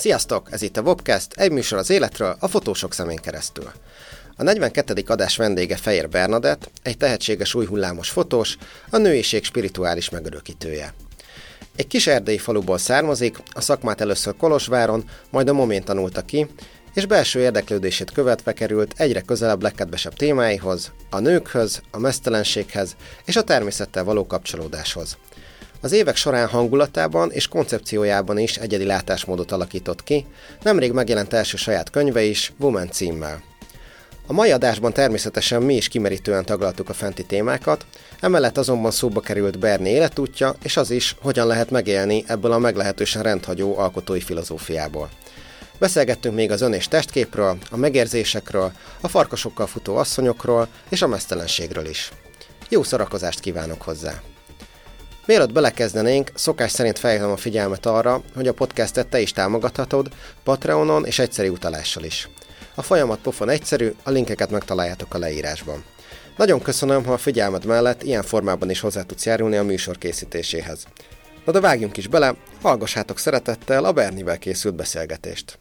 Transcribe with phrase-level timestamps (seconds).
[0.00, 0.48] Sziasztok!
[0.50, 3.70] Ez itt a Wobcast, egy műsor az életről, a fotósok szemén keresztül.
[4.36, 5.04] A 42.
[5.06, 8.56] adás vendége Fejér Bernadett, egy tehetséges új hullámos fotós,
[8.90, 10.94] a nőiség spirituális megörökítője.
[11.76, 16.46] Egy kis erdei faluból származik, a szakmát először Kolozsváron, majd a Momén tanulta ki,
[16.94, 23.42] és belső érdeklődését követve került egyre közelebb legkedvesebb témáihoz, a nőkhöz, a mesztelenséghez és a
[23.42, 25.16] természettel való kapcsolódáshoz.
[25.82, 30.26] Az évek során hangulatában és koncepciójában is egyedi látásmódot alakított ki,
[30.62, 33.42] nemrég megjelent első saját könyve is, Woman címmel.
[34.26, 37.86] A mai adásban természetesen mi is kimerítően taglaltuk a fenti témákat,
[38.20, 43.22] emellett azonban szóba került Berni életútja, és az is, hogyan lehet megélni ebből a meglehetősen
[43.22, 45.08] rendhagyó alkotói filozófiából.
[45.78, 51.86] Beszélgettünk még az ön és testképről, a megérzésekről, a farkasokkal futó asszonyokról és a mesztelenségről
[51.86, 52.10] is.
[52.68, 54.29] Jó szórakozást kívánok hozzá!
[55.30, 60.08] Mielőtt belekezdenénk, szokás szerint felhívom a figyelmet arra, hogy a podcastet te is támogathatod,
[60.42, 62.28] Patreonon és egyszerű utalással is.
[62.74, 65.84] A folyamat pofon egyszerű, a linkeket megtaláljátok a leírásban.
[66.36, 70.84] Nagyon köszönöm, ha a figyelmed mellett ilyen formában is hozzá tudsz járulni a műsor készítéséhez.
[71.44, 75.59] Na de vágjunk is bele, hallgassátok szeretettel a Bernivel készült beszélgetést.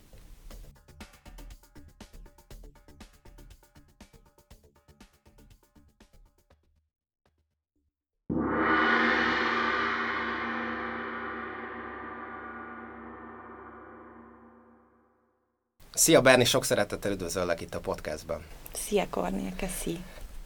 [16.09, 18.41] Szia Berni, sok szeretettel üdvözöllek itt a podcastban.
[18.73, 19.97] Szia Kornél, köszi.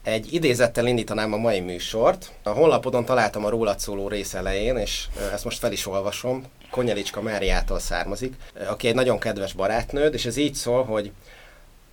[0.03, 2.31] Egy idézettel indítanám a mai műsort.
[2.44, 6.46] A honlapodon találtam a rólad szóló rész elején, és ezt most fel is olvasom.
[6.72, 8.34] Konyelicska Máriától származik,
[8.68, 11.12] aki egy nagyon kedves barátnőd, és ez így szól, hogy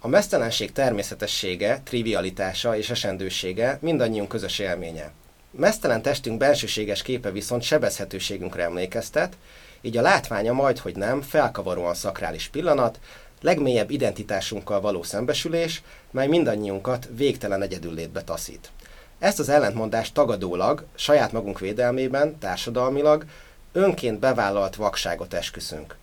[0.00, 5.12] a mesztelenség természetessége, trivialitása és esendősége mindannyiunk közös élménye.
[5.50, 9.36] Mesztelen testünk bensőséges képe viszont sebezhetőségünkre emlékeztet,
[9.80, 12.98] így a látványa majd, hogy nem, felkavaróan szakrális pillanat,
[13.40, 18.70] legmélyebb identitásunkkal való szembesülés, mely mindannyiunkat végtelen egyedüllétbe taszít.
[19.18, 23.24] Ezt az ellentmondást tagadólag, saját magunk védelmében, társadalmilag,
[23.72, 25.96] önként bevállalt vakságot esküszünk.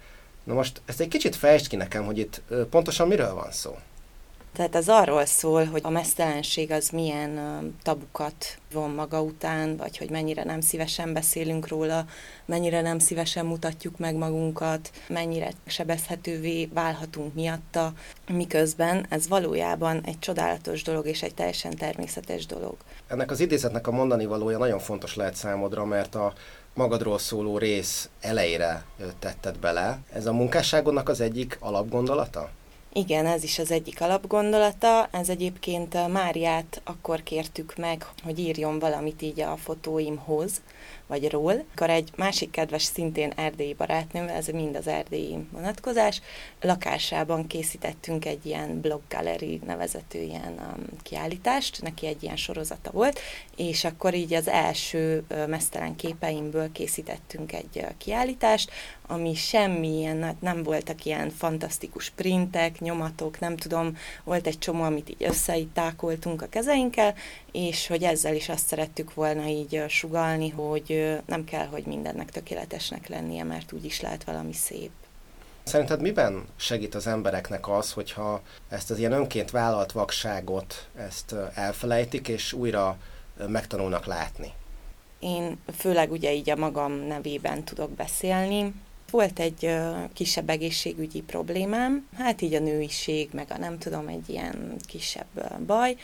[0.44, 3.78] Na most ezt egy kicsit fejtsd ki nekem, hogy itt pontosan miről van szó.
[4.58, 7.40] Tehát az arról szól, hogy a mesztelenség az milyen
[7.84, 12.06] tabukat von maga után, vagy hogy mennyire nem szívesen beszélünk róla,
[12.46, 17.94] mennyire nem szívesen mutatjuk meg magunkat, mennyire sebezhetővé válhatunk miatta,
[18.28, 22.76] miközben ez valójában egy csodálatos dolog és egy teljesen természetes dolog.
[23.08, 26.34] Ennek az idézetnek a mondani valója nagyon fontos lehet számodra, mert a
[26.74, 28.86] magadról szóló rész elejére
[29.20, 30.00] tetted bele.
[30.14, 32.50] Ez a munkásságodnak az egyik alapgondolata?
[32.94, 35.08] Igen, ez is az egyik alapgondolata.
[35.12, 40.62] Ez egyébként Máriát akkor kértük meg, hogy írjon valamit így a fotóimhoz,
[41.08, 41.64] vagy ról.
[41.74, 46.22] Akkor egy másik kedves, szintén erdélyi barátnőm, ez mind az erdélyi vonatkozás,
[46.62, 53.20] lakásában készítettünk egy ilyen blog gallery nevezető ilyen um, kiállítást, neki egy ilyen sorozata volt,
[53.56, 58.72] és akkor így az első uh, mesztelen képeimből készítettünk egy uh, kiállítást,
[59.08, 65.24] ami semmilyen, nem voltak ilyen fantasztikus printek, nyomatok, nem tudom, volt egy csomó, amit így
[65.24, 67.16] összeitákoltunk a kezeinkkel,
[67.52, 73.08] és hogy ezzel is azt szerettük volna így sugalni, hogy nem kell, hogy mindennek tökéletesnek
[73.08, 74.92] lennie, mert úgy is lehet valami szép.
[75.68, 82.28] Szerinted miben segít az embereknek az, hogyha ezt az ilyen önként vállalt vakságot ezt elfelejtik,
[82.28, 82.98] és újra
[83.48, 84.52] megtanulnak látni?
[85.20, 88.74] Én főleg ugye így a magam nevében tudok beszélni.
[89.12, 89.78] Volt egy
[90.14, 95.96] kisebb egészségügyi problémám, hát így a nőiség, meg a nem tudom, egy ilyen kisebb baj,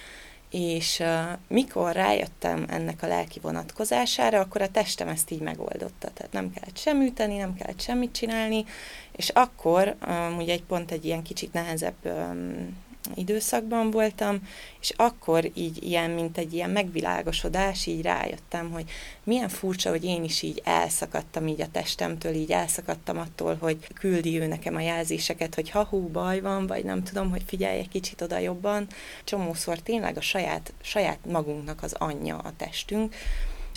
[0.50, 1.04] és
[1.48, 6.10] mikor rájöttem ennek a lelki vonatkozására, akkor a testem ezt így megoldotta.
[6.14, 8.66] Tehát nem kellett sem üteni, nem kellett semmit csinálni,
[9.16, 12.82] és akkor um, ugye egy pont egy ilyen kicsit nehezebb um,
[13.16, 14.48] időszakban voltam,
[14.82, 18.90] és akkor így ilyen, mint egy ilyen megvilágosodás, így rájöttem, hogy
[19.24, 24.40] milyen furcsa, hogy én is így elszakadtam így a testemtől, így elszakadtam attól, hogy küldi
[24.40, 27.90] ő nekem a jelzéseket, hogy ha hú, baj van, vagy nem tudom, hogy figyelj egy
[27.90, 28.88] kicsit oda jobban.
[29.24, 33.16] Csomószor tényleg a saját, saját magunknak az anyja a testünk,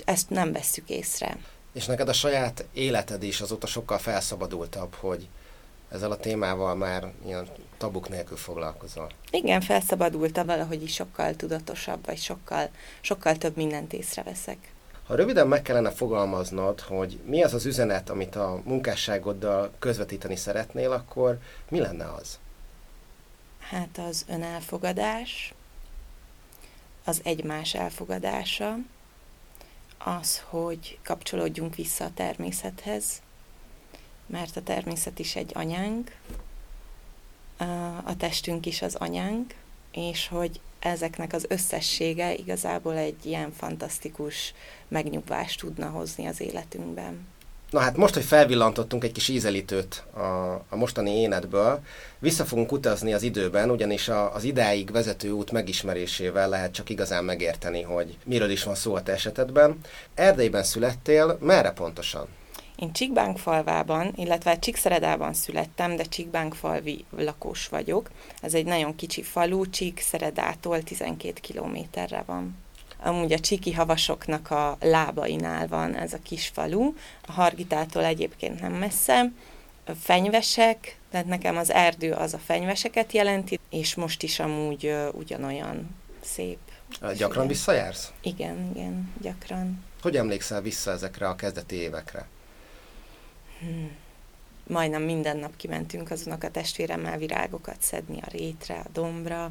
[0.04, 1.36] ezt nem vesszük észre.
[1.76, 5.28] És neked a saját életed is azóta sokkal felszabadultabb, hogy
[5.88, 9.10] ezzel a témával már ilyen tabuk nélkül foglalkozol.
[9.30, 12.68] Igen, felszabadultam valahogy is sokkal tudatosabb, vagy sokkal,
[13.00, 14.72] sokkal több mindent észreveszek.
[15.06, 20.92] Ha röviden meg kellene fogalmaznod, hogy mi az az üzenet, amit a munkásságoddal közvetíteni szeretnél,
[20.92, 21.38] akkor
[21.68, 22.38] mi lenne az?
[23.58, 25.54] Hát az önelfogadás,
[27.04, 28.76] az egymás elfogadása,
[29.98, 33.22] az, hogy kapcsolódjunk vissza a természethez,
[34.26, 36.16] mert a természet is egy anyánk,
[38.04, 39.54] a testünk is az anyánk,
[39.90, 44.54] és hogy ezeknek az összessége igazából egy ilyen fantasztikus
[44.88, 47.26] megnyugvást tudna hozni az életünkben.
[47.70, 50.20] Na hát most, hogy felvillantottunk egy kis ízelítőt a,
[50.68, 51.80] a mostani énetből,
[52.18, 57.24] vissza fogunk utazni az időben, ugyanis a, az idáig vezető út megismerésével lehet csak igazán
[57.24, 59.80] megérteni, hogy miről is van szó a te esetedben.
[60.14, 62.26] Erdélyben születtél, merre pontosan?
[62.76, 68.10] Én Csíkbánkfalvában, illetve Csíkszeredában születtem, de Csíkbánkfalvi lakós vagyok.
[68.42, 72.56] Ez egy nagyon kicsi falu, Csíkszeredától 12 kilométerre van.
[73.02, 76.94] Amúgy a csíki havasoknak a lábainál van ez a kis falu,
[77.26, 79.32] a Hargitától egyébként nem messze.
[80.00, 86.58] Fenyvesek, tehát nekem az erdő az a fenyveseket jelenti, és most is amúgy ugyanolyan szép.
[87.00, 87.46] Gyakran igen.
[87.46, 88.12] visszajársz?
[88.22, 89.84] Igen, igen, gyakran.
[90.02, 92.28] Hogy emlékszel vissza ezekre a kezdeti évekre?
[93.60, 93.90] Hmm.
[94.66, 99.50] Majdnem minden nap kimentünk az a testvéremmel virágokat szedni a rétre, a dombra.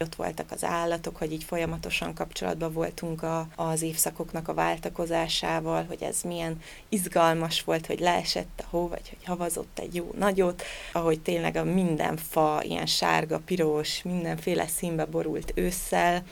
[0.00, 6.02] Ott voltak az állatok, hogy így folyamatosan kapcsolatban voltunk a, az évszakoknak a váltakozásával, hogy
[6.02, 10.62] ez milyen izgalmas volt, hogy leesett a hó, vagy hogy havazott egy jó nagyot,
[10.92, 16.22] ahogy tényleg a minden fa ilyen sárga, piros, mindenféle színbe borult ősszel,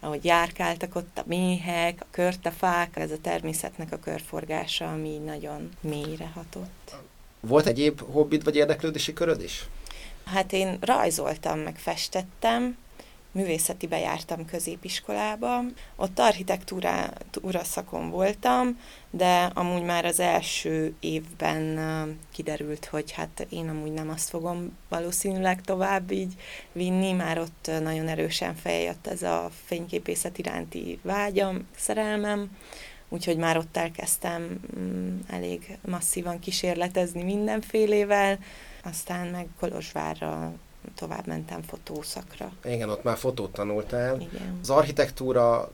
[0.00, 6.30] ahogy járkáltak ott a méhek, a körtefák, ez a természetnek a körforgása, ami nagyon mélyre
[6.34, 6.94] hatott.
[7.40, 9.66] Volt egyéb hobbit vagy érdeklődési köröd is?
[10.24, 12.76] Hát én rajzoltam, meg festettem,
[13.32, 15.60] művészetibe jártam középiskolába,
[15.96, 18.78] ott architektúra szakon voltam,
[19.10, 21.78] de amúgy már az első évben
[22.32, 26.34] kiderült, hogy hát én amúgy nem azt fogom valószínűleg tovább így
[26.72, 32.56] vinni, már ott nagyon erősen feljött ez a fényképészet iránti vágyam, szerelmem,
[33.08, 38.38] úgyhogy már ott elkezdtem mm, elég masszívan kísérletezni mindenfélével,
[38.84, 40.52] aztán meg Kolozsvárra
[40.94, 42.52] tovább mentem fotószakra.
[42.64, 44.20] Igen, ott már fotót tanultál.
[44.20, 44.58] Igen.
[44.60, 45.70] Az architektúra,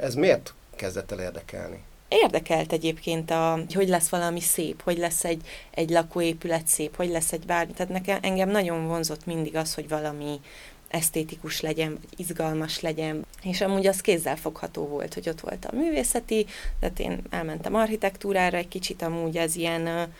[0.00, 1.82] ez miért kezdett el érdekelni?
[2.08, 7.08] Érdekelt egyébként, a, hogy hogy lesz valami szép, hogy lesz egy, egy lakóépület szép, hogy
[7.08, 7.72] lesz egy bármi.
[7.72, 10.40] Tehát nekem, engem nagyon vonzott mindig az, hogy valami
[10.88, 13.24] esztétikus legyen, vagy izgalmas legyen.
[13.42, 16.46] És amúgy az kézzel fogható volt, hogy ott volt a művészeti,
[16.80, 20.12] tehát én elmentem architektúrára egy kicsit, amúgy ez ilyen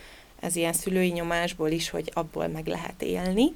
[0.47, 3.55] ez ilyen szülői nyomásból is, hogy abból meg lehet élni.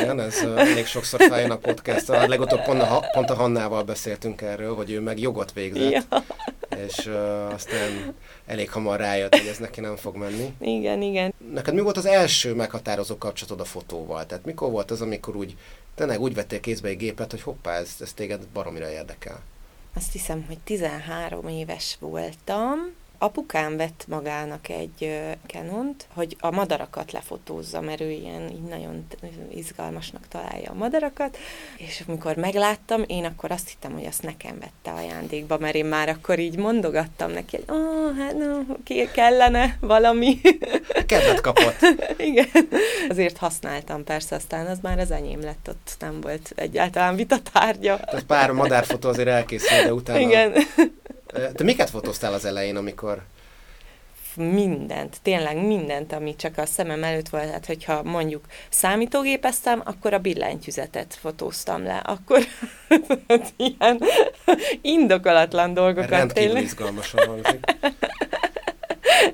[0.00, 2.08] Igen, ez elég sokszor feljön a podcast.
[2.08, 5.90] A legutóbb pont a, pont a Hannával beszéltünk erről, hogy ő meg jogot végzett.
[5.90, 6.24] Ja.
[6.86, 8.14] És uh, aztán
[8.46, 10.54] elég hamar rájött, hogy ez neki nem fog menni.
[10.60, 11.34] Igen, igen.
[11.52, 14.26] Neked mi volt az első meghatározó kapcsolatod a fotóval?
[14.26, 15.56] Tehát mikor volt az, amikor úgy
[15.94, 19.40] tényleg úgy vettél kézbe egy gépet, hogy hoppá, ez, ez téged baromira érdekel?
[19.94, 22.78] Azt hiszem, hogy 13 éves voltam,
[23.18, 29.06] Apukám vett magának egy kenont, hogy a madarakat lefotózza, mert ő ilyen így nagyon
[29.50, 31.38] izgalmasnak találja a madarakat,
[31.76, 36.08] és amikor megláttam, én akkor azt hittem, hogy azt nekem vette ajándékba, mert én már
[36.08, 40.40] akkor így mondogattam neki, hogy oh, hát no, kellene valami.
[41.06, 41.76] Kedvet kapott.
[42.18, 42.48] Igen.
[43.08, 47.96] Azért használtam persze, aztán az már az enyém lett, ott nem volt egyáltalán vitatárgya.
[47.96, 50.18] Tehát pár madárfotó azért elkészült, de utána...
[50.18, 50.52] Igen.
[51.32, 53.22] Te miket fotóztál az elején, amikor
[54.38, 60.18] mindent, tényleg mindent, ami csak a szemem előtt volt, hát hogyha mondjuk számítógépeztem, akkor a
[60.18, 62.42] billentyűzetet fotóztam le, akkor
[63.56, 64.02] ilyen
[64.82, 66.10] indokolatlan dolgokat.
[66.10, 66.62] Rendkívül tényleg.
[66.62, 67.42] izgalmasan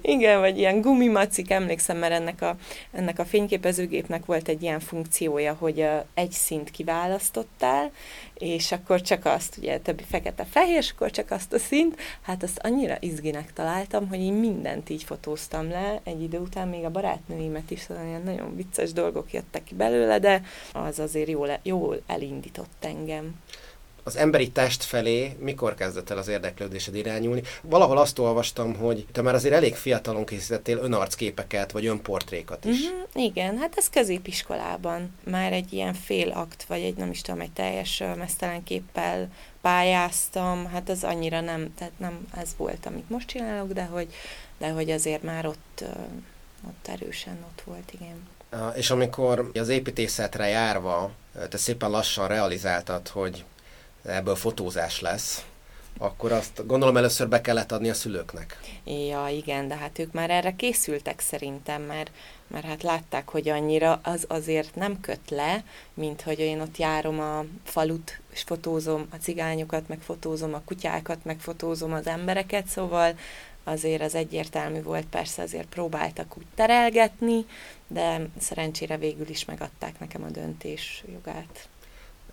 [0.03, 2.57] Igen, vagy ilyen gumimacik, emlékszem, mert ennek a,
[2.93, 7.91] ennek a fényképezőgépnek volt egy ilyen funkciója, hogy egy szint kiválasztottál,
[8.35, 12.59] és akkor csak azt, ugye többi fekete-fehér, és akkor csak azt a szint, hát azt
[12.63, 17.71] annyira izginek találtam, hogy én mindent így fotóztam le, egy idő után még a barátnőimet
[17.71, 22.85] is, szóval ilyen nagyon vicces dolgok jöttek ki belőle, de az azért jól, jól elindított
[22.85, 23.35] engem
[24.05, 27.43] az emberi test felé mikor kezdett el az érdeklődésed irányulni?
[27.63, 32.79] Valahol azt olvastam, hogy te már azért elég fiatalon készítettél önarcképeket, vagy önportrékat is.
[32.79, 35.15] Mm-hmm, igen, hát ez középiskolában.
[35.25, 39.29] Már egy ilyen fél akt, vagy egy nem is tudom, egy teljes mesztelen képpel
[39.61, 44.09] pályáztam, hát az annyira nem, tehát nem ez volt, amit most csinálok, de hogy,
[44.59, 45.85] de hogy azért már ott,
[46.67, 48.29] ott erősen ott volt, igen.
[48.77, 51.11] És amikor az építészetre járva,
[51.49, 53.45] te szépen lassan realizáltad, hogy
[54.05, 55.45] ebből fotózás lesz,
[55.99, 58.61] akkor azt gondolom először be kellett adni a szülőknek.
[58.85, 62.11] Ja, igen, de hát ők már erre készültek szerintem, mert,
[62.47, 67.21] mert hát látták, hogy annyira az azért nem köt le, mint hogy én ott járom
[67.21, 73.15] a falut, és fotózom a cigányokat, meg fotózom a kutyákat, meg fotózom az embereket, szóval
[73.65, 77.45] azért az egyértelmű volt, persze azért próbáltak úgy terelgetni,
[77.89, 81.69] de szerencsére végül is megadták nekem a döntés jogát.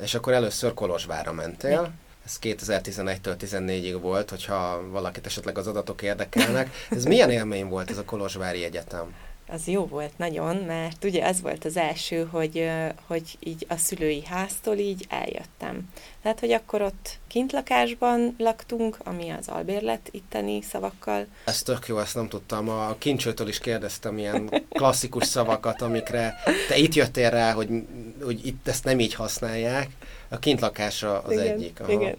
[0.02, 1.82] És akkor először Kolozsvára mentél.
[1.82, 1.88] Mi?
[2.26, 6.70] Ez 2011-től 14-ig volt, hogyha valakit esetleg az adatok érdekelnek.
[6.90, 9.14] Ez milyen élmény volt ez a Kolozsvári Egyetem?
[9.52, 12.70] az jó volt nagyon, mert ugye ez volt az első, hogy,
[13.08, 15.90] hogy így a szülői háztól így eljöttem.
[16.22, 21.26] Tehát, hogy akkor ott kintlakásban laktunk, ami az albérlet itteni szavakkal.
[21.46, 22.70] Ez tök jó, ezt nem tudtam.
[22.70, 26.36] A kincsőtől is kérdeztem ilyen klasszikus szavakat, amikre
[26.68, 27.70] te itt jöttél rá, hogy,
[28.24, 29.90] hogy itt ezt nem így használják.
[30.30, 31.80] A kintlakása az igen, egyik.
[31.80, 31.92] Aha.
[31.92, 32.16] Igen.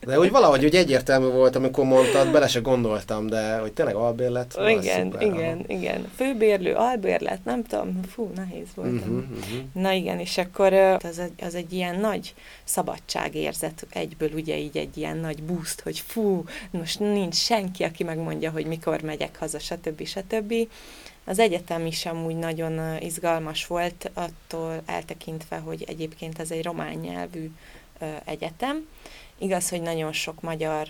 [0.00, 4.58] De úgy valahogy úgy egyértelmű volt, amikor mondtad, bele se gondoltam, de hogy tényleg albérlet.
[4.66, 5.64] Igen, szuper, igen, aha.
[5.66, 6.10] igen.
[6.16, 8.92] Főbérlő, albérlet, nem tudom, fú, nehéz volt.
[8.92, 9.58] Uh-huh, uh-huh.
[9.72, 12.34] Na igen, és akkor az egy, az egy ilyen nagy
[12.68, 18.50] szabadságérzet egyből ugye így egy ilyen nagy boost, hogy fú, most nincs senki, aki megmondja,
[18.50, 20.04] hogy mikor megyek haza, stb.
[20.04, 20.54] stb.
[21.24, 27.50] Az egyetem is amúgy nagyon izgalmas volt, attól eltekintve, hogy egyébként ez egy román nyelvű
[28.24, 28.88] egyetem.
[29.38, 30.88] Igaz, hogy nagyon sok magyar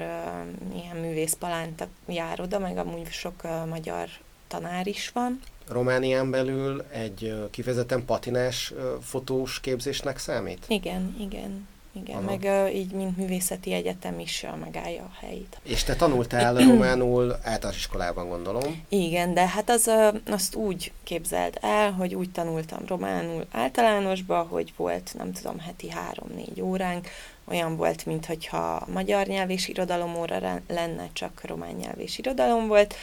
[0.75, 4.09] ilyen művészpalánt jár oda, meg amúgy sok magyar
[4.49, 5.41] tanár is van.
[5.69, 10.65] Románián belül egy kifejezetten patinás fotós képzésnek számít?
[10.69, 11.67] Igen, igen.
[12.03, 12.25] Igen, Aha.
[12.25, 15.59] meg így, mint művészeti egyetem is megállja a helyét.
[15.63, 18.85] És te tanultál románul általános iskolában, gondolom?
[18.89, 19.91] Igen, de hát az,
[20.27, 26.61] azt úgy képzeld el, hogy úgy tanultam románul általánosba, hogy volt, nem tudom, heti három-négy
[26.61, 27.09] óránk,
[27.45, 32.95] olyan volt, mintha magyar nyelv és irodalom óra lenne, csak román nyelv és irodalom volt,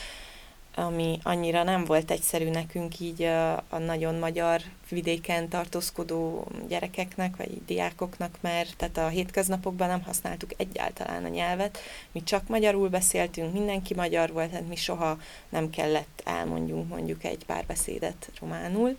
[0.76, 7.62] ami annyira nem volt egyszerű nekünk így a, a nagyon magyar vidéken tartózkodó gyerekeknek, vagy
[7.66, 11.78] diákoknak, mert tehát a hétköznapokban nem használtuk egyáltalán a nyelvet.
[12.12, 15.18] Mi csak magyarul beszéltünk, mindenki magyar volt, tehát mi soha
[15.50, 18.98] nem kellett elmondjunk mondjuk egy pár beszédet románul.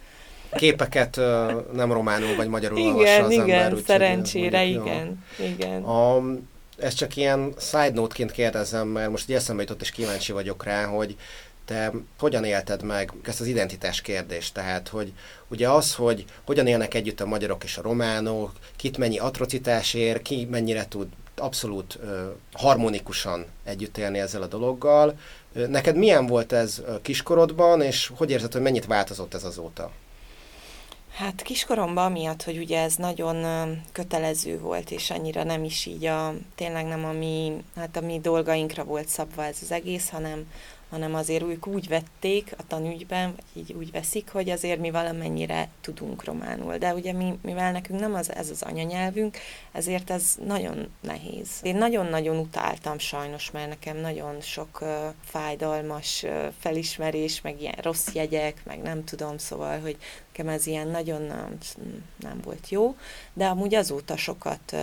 [0.52, 1.16] Képeket
[1.72, 3.72] nem románul vagy magyarul igen, olvassa az igen, ember.
[3.72, 5.82] Igen, szerencsére, igen, igen.
[5.82, 6.22] A,
[6.78, 10.84] ez csak ilyen side note-ként kérdezem, mert most egy eszembe jutott, és kíváncsi vagyok rá,
[10.84, 11.16] hogy
[11.66, 14.54] te hogyan élted meg ezt az identitás kérdést?
[14.54, 15.12] Tehát, hogy
[15.48, 20.22] ugye az, hogy hogyan élnek együtt a magyarok és a románok, kit mennyi atrocitás ér,
[20.22, 21.06] ki mennyire tud
[21.36, 22.10] abszolút uh,
[22.52, 25.18] harmonikusan együtt élni ezzel a dologgal.
[25.68, 29.90] Neked milyen volt ez kiskorodban, és hogy érzed, hogy mennyit változott ez azóta?
[31.16, 33.36] Hát kiskoromban miatt, hogy ugye ez nagyon
[33.92, 38.20] kötelező volt, és annyira nem is így a, tényleg nem a mi, hát a mi
[38.20, 40.50] dolgainkra volt szabva ez az egész, hanem
[40.90, 45.68] hanem azért ők úgy vették a tanügyben, vagy így úgy veszik, hogy azért mi valamennyire
[45.80, 46.78] tudunk románul.
[46.78, 49.36] De ugye mi, mivel nekünk nem az, ez az anyanyelvünk,
[49.72, 51.48] ezért ez nagyon nehéz.
[51.62, 54.88] Én nagyon-nagyon utáltam sajnos, mert nekem nagyon sok uh,
[55.24, 60.88] fájdalmas uh, felismerés, meg ilyen rossz jegyek, meg nem tudom, szóval, hogy nekem ez ilyen
[60.88, 61.58] nagyon nem,
[62.20, 62.96] nem volt jó,
[63.32, 64.80] de amúgy azóta sokat uh,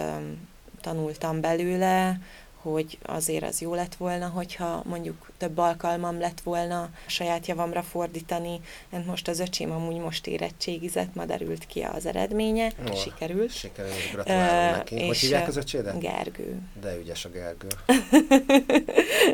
[0.82, 2.20] tanultam belőle,
[2.64, 7.82] hogy azért az jó lett volna, hogyha mondjuk több alkalmam lett volna a saját javamra
[7.82, 8.60] fordítani.
[8.90, 13.52] Mert most az öcsém amúgy most érettségizett, ma derült ki az eredménye, oh, sikerült.
[13.52, 15.06] Sikerült, gratulálom uh, neki.
[15.06, 16.00] Hogy hívják az öcsédet?
[16.00, 16.60] Gergő.
[16.82, 17.68] De ügyes a Gergő.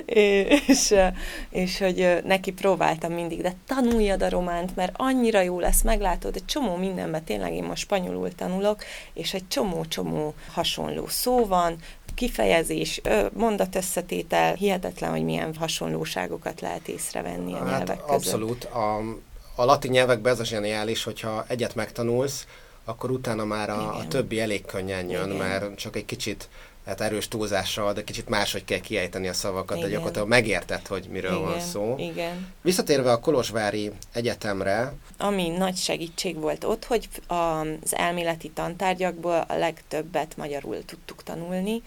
[0.67, 0.95] és,
[1.49, 6.45] és hogy neki próbáltam mindig, de tanuljad a románt, mert annyira jó lesz, meglátod, egy
[6.45, 8.83] csomó mindenben, tényleg én most spanyolul tanulok,
[9.13, 11.77] és egy csomó-csomó hasonló szó van,
[12.19, 13.01] kifejezés,
[13.33, 18.09] mondatösszetétel, hihetetlen, hogy milyen hasonlóságokat lehet észrevenni a hát nyelvek között.
[18.09, 18.63] Abszolút.
[18.63, 18.97] A,
[19.55, 22.45] a latin nyelvekben ez a zseniális, hogyha egyet megtanulsz,
[22.85, 25.47] akkor utána már a, a többi elég könnyen jön, Igen.
[25.47, 26.49] mert csak egy kicsit
[26.85, 29.89] hát erős túlzással, de kicsit máshogy kell kiejteni a szavakat, Igen.
[29.89, 31.43] de gyakorlatilag megérted, hogy miről Igen.
[31.43, 31.95] van szó.
[31.97, 32.53] Igen.
[32.61, 34.93] Visszatérve a Kolozsvári Egyetemre.
[35.17, 41.81] Ami nagy segítség volt ott, hogy az elméleti tantárgyakból a legtöbbet magyarul tudtuk tanulni,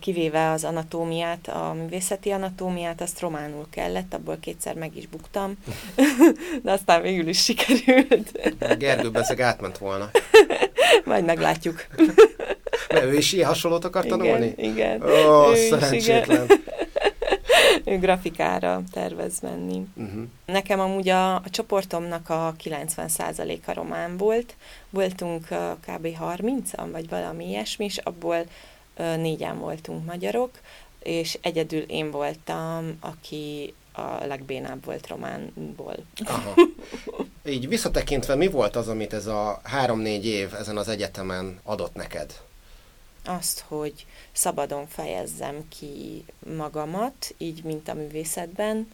[0.00, 5.54] kivéve az anatómiát, a művészeti anatómiát, azt románul kellett, abból kétszer meg is buktam,
[6.62, 8.32] de aztán végül is sikerült.
[8.78, 10.10] Gergő bezeg átment volna.
[11.04, 11.86] Majd meglátjuk.
[12.92, 14.54] Mert ő is ilyen hasonlót akar igen, tanulni?
[14.56, 16.46] Igen, Ó, szerencsétlen.
[17.84, 19.86] ő grafikára tervez menni.
[19.94, 20.22] Uh-huh.
[20.46, 24.54] Nekem amúgy a, a csoportomnak a 90%-a román volt.
[24.90, 26.06] Voltunk uh, kb.
[26.22, 28.44] 30-an, vagy valami ilyesmi, és abból
[28.96, 30.50] négyen voltunk magyarok,
[31.02, 35.96] és egyedül én voltam, aki a legbénább volt románból.
[36.24, 36.54] Aha.
[37.46, 42.40] Így visszatekintve, mi volt az, amit ez a három-négy év ezen az egyetemen adott neked?
[43.24, 46.24] Azt, hogy szabadon fejezzem ki
[46.56, 48.88] magamat, így, mint a művészetben,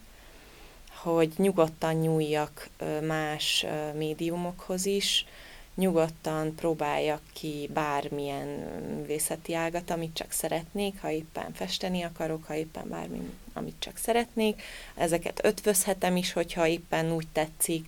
[0.93, 2.69] hogy nyugodtan nyúljak
[3.01, 5.25] más médiumokhoz is,
[5.75, 8.47] nyugodtan próbáljak ki bármilyen
[8.95, 14.61] művészeti ágat, amit csak szeretnék, ha éppen festeni akarok, ha éppen bármi, amit csak szeretnék.
[14.95, 17.87] Ezeket ötvözhetem is, hogyha éppen úgy tetszik.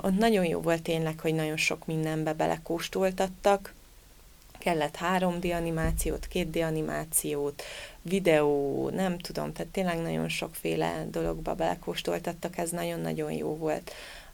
[0.00, 3.74] Ott nagyon jó volt tényleg, hogy nagyon sok mindenbe belekóstoltattak.
[4.58, 7.62] Kellett 3D animációt, 2D animációt,
[8.02, 13.92] videó, nem tudom, tehát tényleg nagyon sokféle dologba belekóstoltattak, ez nagyon-nagyon jó volt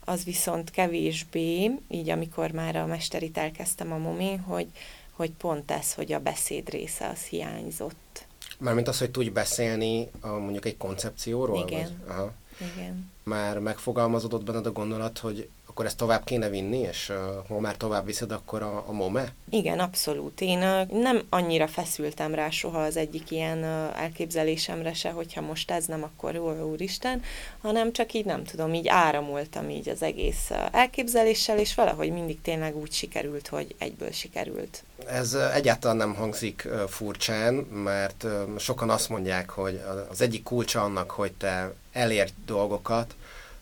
[0.09, 4.67] az viszont kevésbé, így amikor már a mesterit elkezdtem a momé, hogy,
[5.13, 8.27] hogy pont ez, hogy a beszéd része az hiányzott.
[8.59, 11.67] Mármint az, hogy tudj beszélni a, mondjuk egy koncepcióról?
[11.69, 11.81] Igen.
[12.07, 12.17] Vagy?
[12.17, 12.33] Aha.
[12.75, 13.11] Igen.
[13.23, 17.76] Már megfogalmazódott benned a gondolat, hogy akkor ezt tovább kéne vinni, és uh, ha már
[17.76, 19.33] tovább viszed, akkor a, a MOME?
[19.50, 20.40] Igen, abszolút.
[20.40, 25.71] Én uh, nem annyira feszültem rá soha az egyik ilyen uh, elképzelésemre se, hogyha most
[25.71, 27.23] ez nem, akkor jó, úristen,
[27.62, 32.40] hanem csak így nem tudom, így áramoltam így az egész uh, elképzeléssel, és valahogy mindig
[32.40, 34.83] tényleg úgy sikerült, hogy egyből sikerült.
[35.06, 38.26] Ez egyáltalán nem hangzik furcsán, mert
[38.59, 39.80] sokan azt mondják, hogy
[40.11, 43.14] az egyik kulcsa annak, hogy te elért dolgokat,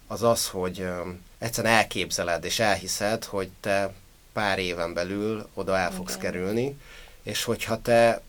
[0.07, 0.87] az az, hogy
[1.45, 3.93] egyszerűen elképzeled és elhiszed, hogy te
[4.33, 6.33] pár éven belül oda el fogsz Igen.
[6.33, 6.81] kerülni,
[7.23, 8.21] és hogyha te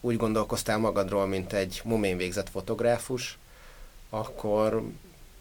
[0.00, 3.38] úgy gondolkoztál magadról, mint egy momén végzett fotográfus,
[4.10, 4.82] akkor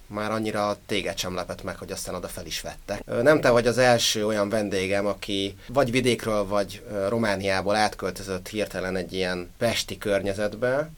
[0.08, 3.06] már annyira téged sem lepett meg, hogy aztán oda fel is vettek.
[3.06, 9.13] Nem te vagy az első olyan vendégem, aki vagy vidékről, vagy Romániából átköltözött hirtelen egy
[9.13, 10.89] ilyen pesti környezetbe,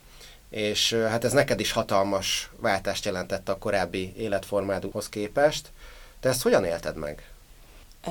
[0.50, 5.69] és hát ez neked is hatalmas váltást jelentett a korábbi életformádhoz képest.
[6.21, 7.31] Te ezt hogyan élted meg?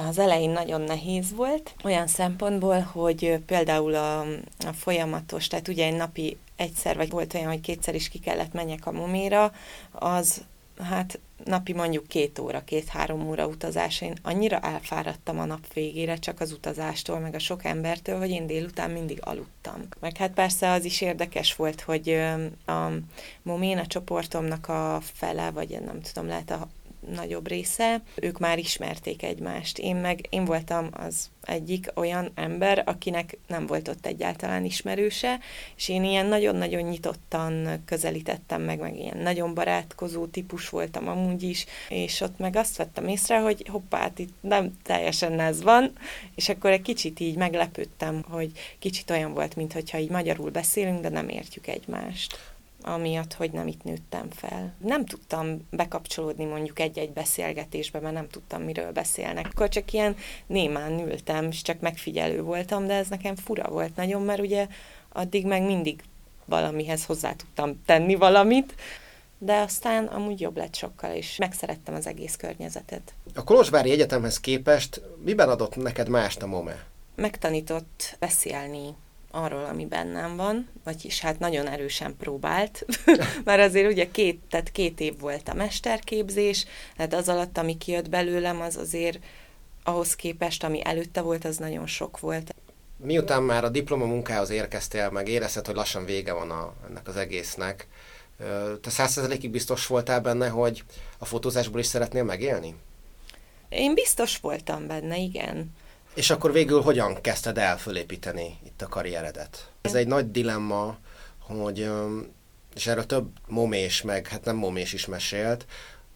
[0.08, 4.20] Az elején nagyon nehéz volt, olyan szempontból, hogy például a,
[4.58, 8.52] a folyamatos, tehát ugye egy napi egyszer, vagy volt olyan, hogy kétszer is ki kellett
[8.52, 9.52] menjek a muméra,
[9.92, 10.44] az
[10.82, 14.00] hát napi mondjuk két óra, két-három óra utazás.
[14.00, 18.46] Én annyira elfáradtam a nap végére csak az utazástól, meg a sok embertől, hogy én
[18.46, 19.88] délután mindig aludtam.
[20.00, 22.08] Meg hát persze az is érdekes volt, hogy
[22.66, 22.88] a
[23.42, 26.68] Moména csoportomnak a fele, vagy nem tudom, lehet a
[27.14, 29.78] nagyobb része, ők már ismerték egymást.
[29.78, 35.38] Én meg, én voltam az egyik olyan ember, akinek nem volt ott egyáltalán ismerőse,
[35.76, 41.66] és én ilyen nagyon-nagyon nyitottan közelítettem meg, meg ilyen nagyon barátkozó típus voltam amúgy is,
[41.88, 45.92] és ott meg azt vettem észre, hogy hoppá, hát itt nem teljesen ez van,
[46.34, 51.08] és akkor egy kicsit így meglepődtem, hogy kicsit olyan volt, mintha így magyarul beszélünk, de
[51.08, 52.38] nem értjük egymást
[52.82, 54.74] amiatt, hogy nem itt nőttem fel.
[54.78, 59.46] Nem tudtam bekapcsolódni mondjuk egy-egy beszélgetésbe, mert nem tudtam, miről beszélnek.
[59.46, 60.16] Akkor csak ilyen
[60.46, 64.66] némán ültem, és csak megfigyelő voltam, de ez nekem fura volt nagyon, mert ugye
[65.08, 66.02] addig meg mindig
[66.44, 68.74] valamihez hozzá tudtam tenni valamit,
[69.38, 73.14] de aztán amúgy jobb lett sokkal, és megszerettem az egész környezetet.
[73.34, 76.84] A Kolozsvári Egyetemhez képest miben adott neked mást a MOME?
[77.14, 78.94] Megtanított beszélni
[79.30, 82.86] arról, ami bennem van, vagyis hát nagyon erősen próbált,
[83.44, 86.64] mert azért ugye két, tehát két év volt a mesterképzés,
[86.96, 89.18] tehát az alatt, ami kijött belőlem, az azért
[89.84, 92.54] ahhoz képest, ami előtte volt, az nagyon sok volt.
[92.96, 97.88] Miután már a diplomamunkához érkeztél, meg érezted, hogy lassan vége van a, ennek az egésznek,
[98.80, 100.84] te százszerzelékig biztos voltál benne, hogy
[101.18, 102.74] a fotózásból is szeretnél megélni?
[103.68, 105.74] Én biztos voltam benne, igen.
[106.20, 109.70] És akkor végül hogyan kezdted el fölépíteni itt a karrieredet?
[109.80, 110.98] Ez egy nagy dilemma,
[111.38, 111.90] hogy,
[112.74, 115.66] és erről több momés, meg hát nem momés is mesélt,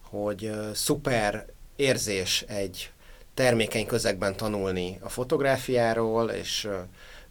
[0.01, 2.91] hogy szuper érzés egy
[3.33, 6.67] termékeny közegben tanulni a fotográfiáról, és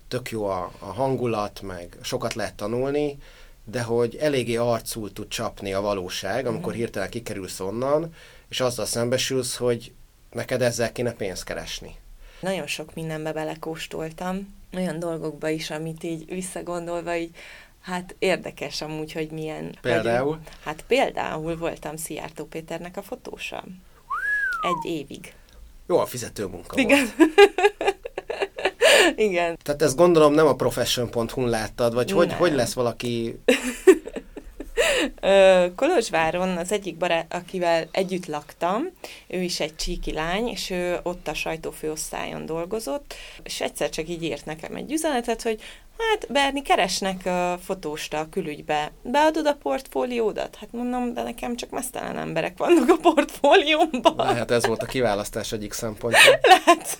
[0.09, 3.19] tök jó a, a hangulat, meg sokat lehet tanulni,
[3.65, 6.81] de hogy eléggé arcul tud csapni a valóság, amikor mhm.
[6.81, 8.15] hirtelen kikerülsz onnan,
[8.49, 9.93] és azzal szembesülsz, hogy
[10.31, 12.03] neked ezzel kéne pénzt keresni.
[12.45, 17.31] Nagyon sok mindenbe belekóstoltam, olyan dolgokba is, amit így visszagondolva így
[17.81, 19.79] Hát érdekes amúgy, hogy milyen...
[19.81, 20.29] Például?
[20.31, 23.65] Vagy, hát például voltam Szijjártó Péternek a fotósa.
[24.63, 25.33] Egy évig.
[25.87, 27.07] Jó a fizető munka Igen.
[29.17, 29.59] Igen.
[29.63, 33.39] Tehát ezt gondolom nem a profession.hu-n láttad, vagy hogy, hogy lesz valaki
[35.77, 38.91] Kolozsváron az egyik barát, akivel együtt laktam,
[39.29, 44.23] ő is egy csíki lány, és ő ott a sajtófőosztályon dolgozott, és egyszer csak így
[44.23, 45.61] írt nekem egy üzenetet, hogy
[45.99, 48.93] Hát, Berni, keresnek uh, fotósta a külügybe.
[49.03, 50.57] Beadod a portfóliódat?
[50.61, 54.15] Hát mondom, de nekem csak mesztelen emberek vannak a portfóliómban.
[54.17, 56.39] Lehet ez volt a kiválasztás egyik szempontja.
[56.67, 56.99] Lehet.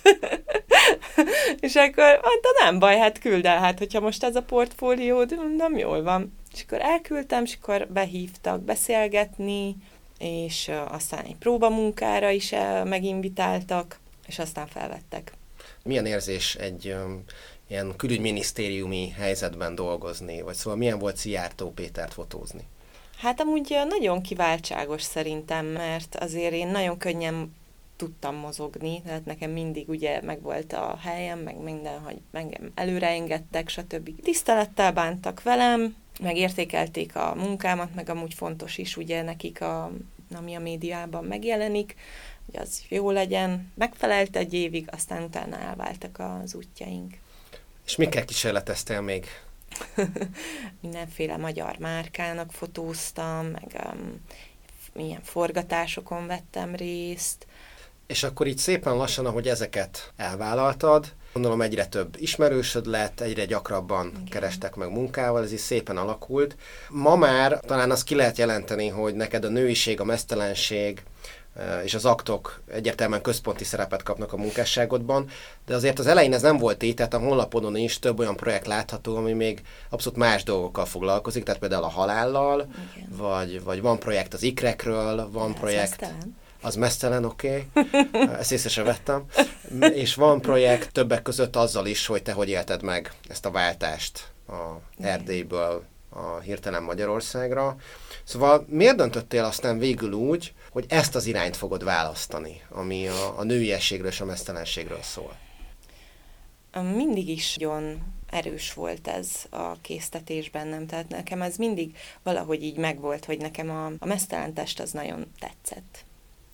[1.59, 5.77] és akkor mondta, nem baj, hát küld el, hát hogyha most ez a portfóliód, mondom,
[5.77, 6.33] jól van.
[6.55, 9.75] És akkor elküldtem, és akkor behívtak beszélgetni,
[10.19, 15.31] és aztán egy próbamunkára is meginvitáltak, és aztán felvettek.
[15.83, 17.23] Milyen érzés egy um,
[17.67, 22.67] ilyen külügyminisztériumi helyzetben dolgozni, vagy szóval milyen volt Szijjártó Pétert fotózni?
[23.17, 27.55] Hát amúgy nagyon kiváltságos szerintem, mert azért én nagyon könnyen
[27.95, 33.69] tudtam mozogni, tehát nekem mindig ugye megvolt a helyem, meg minden, hogy engem előre engedtek,
[33.69, 34.21] stb.
[34.21, 39.91] Tisztelettel bántak velem, megértékelték a munkámat, meg amúgy fontos is ugye nekik, a,
[40.33, 41.95] ami a médiában megjelenik,
[42.45, 43.71] hogy az jó legyen.
[43.75, 47.13] Megfelelt egy évig, aztán utána elváltak az útjaink.
[47.85, 49.25] És mikkel kísérleteztél még?
[50.81, 54.21] Mindenféle magyar márkának fotóztam, meg um,
[54.93, 57.47] milyen forgatásokon vettem részt.
[58.07, 64.07] És akkor így szépen lassan, ahogy ezeket elvállaltad, gondolom egyre több ismerősöd lett, egyre gyakrabban
[64.07, 64.23] Igen.
[64.23, 66.55] kerestek meg munkával, ez is szépen alakult.
[66.89, 71.03] Ma már talán azt ki lehet jelenteni, hogy neked a nőiség, a mesztelenség,
[71.83, 75.29] és az aktok egyértelműen központi szerepet kapnak a munkásságodban,
[75.65, 78.67] de azért az elején ez nem volt így, tehát a honlapodon is több olyan projekt
[78.67, 82.67] látható, ami még abszolút más dolgokkal foglalkozik, tehát például a halállal,
[83.09, 86.01] vagy, vagy van projekt az ikrekről, van ez projekt...
[86.01, 86.43] Mesztelen.
[86.65, 88.07] Az mesztelen, oké, okay.
[88.39, 89.25] ezt észre sem vettem.
[89.93, 94.31] És van projekt többek között azzal is, hogy te hogy élted meg ezt a váltást
[94.47, 94.53] a
[94.99, 97.75] Erdélyből a hirtelen Magyarországra.
[98.23, 103.43] Szóval miért döntöttél aztán végül úgy, hogy ezt az irányt fogod választani, ami a, a
[103.43, 105.35] nőiességről és a mesztelenségről szól?
[106.95, 112.77] Mindig is nagyon erős volt ez a késztetés bennem, tehát nekem ez mindig valahogy így
[112.77, 116.04] megvolt, hogy nekem a, a mesztelen test az nagyon tetszett.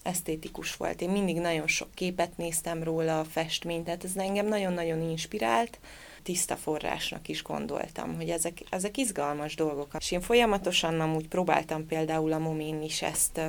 [0.03, 1.01] Esztétikus volt.
[1.01, 5.79] Én mindig nagyon sok képet néztem róla, a festményt, tehát ez engem nagyon-nagyon inspirált,
[6.23, 9.95] tiszta forrásnak is gondoltam, hogy ezek, ezek izgalmas dolgok.
[9.99, 13.41] És én folyamatosan amúgy próbáltam például a momén is ezt,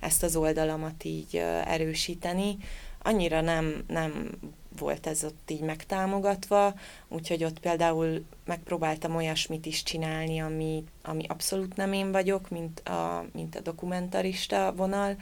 [0.00, 2.56] ezt az oldalamat így erősíteni.
[3.02, 4.30] Annyira nem, nem
[4.78, 6.74] volt ez ott így megtámogatva,
[7.08, 13.26] úgyhogy ott például megpróbáltam olyasmit is csinálni, ami, ami abszolút nem én vagyok, mint a,
[13.32, 15.16] mint a dokumentarista vonal,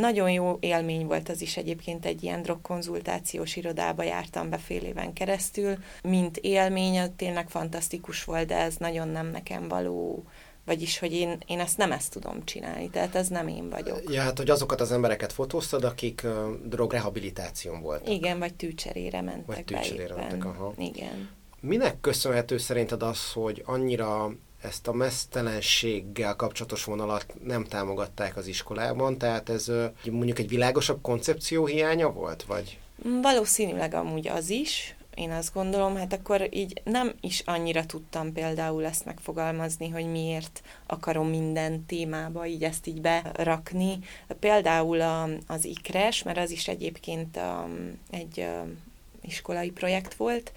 [0.00, 5.12] nagyon jó élmény volt az is egyébként egy ilyen drogkonzultációs irodába jártam be fél éven
[5.12, 10.24] keresztül, mint élmény, tényleg fantasztikus volt, de ez nagyon nem nekem való,
[10.64, 14.12] vagyis, hogy én, én ezt nem ezt tudom csinálni, tehát ez nem én vagyok.
[14.12, 16.30] Ja, hát, hogy azokat az embereket fotóztad, akik uh,
[16.64, 18.08] drogrehabilitáción voltak.
[18.08, 20.72] Igen, vagy tűcserére mentek Vagy tűcserére mentek, aha.
[20.78, 21.30] Igen.
[21.60, 24.32] Minek köszönhető szerinted az, hogy annyira
[24.62, 29.72] ezt a mesztelenséggel kapcsolatos vonalat nem támogatták az iskolában, tehát ez
[30.10, 32.78] mondjuk egy világosabb koncepció hiánya volt, vagy?
[33.22, 38.84] Valószínűleg amúgy az is, én azt gondolom, hát akkor így nem is annyira tudtam például
[38.84, 43.98] ezt megfogalmazni, hogy miért akarom minden témába így ezt így berakni.
[44.40, 48.78] Például a, az ikres, mert az is egyébként um, egy um,
[49.20, 50.52] iskolai projekt volt,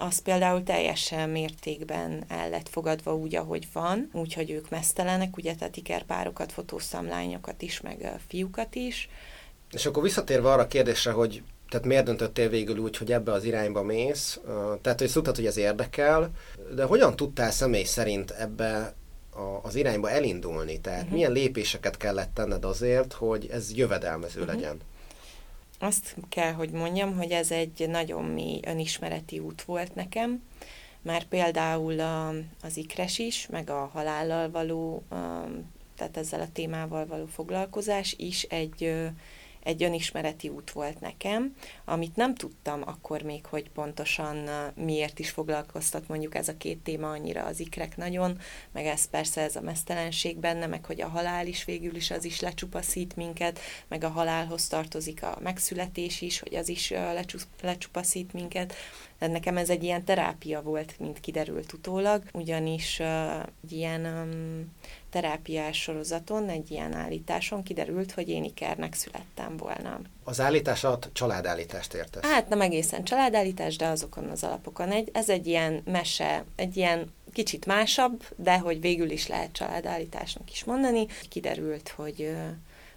[0.00, 5.76] az például teljes mértékben el lett fogadva úgy, ahogy van, úgyhogy ők mesztelenek, ugye, tehát
[5.76, 9.08] ikerpárokat fotóztam, lányokat is, meg fiúkat is.
[9.72, 13.44] És akkor visszatérve arra a kérdésre, hogy tehát miért döntöttél végül úgy, hogy ebbe az
[13.44, 14.40] irányba mész?
[14.82, 16.30] Tehát, hogy tudtad, hogy ez érdekel,
[16.74, 18.94] de hogyan tudtál személy szerint ebbe
[19.62, 20.80] az irányba elindulni?
[20.80, 21.14] Tehát uh-huh.
[21.14, 24.54] milyen lépéseket kellett tenned azért, hogy ez jövedelmező uh-huh.
[24.54, 24.80] legyen?
[25.78, 30.42] Azt kell, hogy mondjam, hogy ez egy nagyon mély önismereti út volt nekem,
[31.02, 32.28] már például a,
[32.62, 35.02] az ikres is, meg a halállal való,
[35.96, 39.10] tehát ezzel a témával való foglalkozás is egy
[39.68, 46.08] egy önismereti út volt nekem, amit nem tudtam akkor még, hogy pontosan miért is foglalkoztat
[46.08, 48.38] mondjuk ez a két téma annyira az ikrek nagyon,
[48.72, 52.24] meg ez persze ez a mesztelenség benne, meg hogy a halál is végül is az
[52.24, 56.92] is lecsupaszít minket, meg a halálhoz tartozik a megszületés is, hogy az is
[57.62, 58.74] lecsupaszít minket.
[59.18, 64.72] De nekem ez egy ilyen terápia volt, mint kiderült utólag, ugyanis uh, egy ilyen um,
[65.10, 70.00] terápiás sorozaton, egy ilyen állításon kiderült, hogy én ikernek születtem volna.
[70.24, 72.22] Az állításat családállítást értesz?
[72.22, 74.90] Hát nem egészen családállítás, de azokon az alapokon.
[74.90, 80.50] Egy, ez egy ilyen mese, egy ilyen kicsit másabb, de hogy végül is lehet családállításnak
[80.50, 81.06] is mondani.
[81.28, 82.34] Kiderült, hogy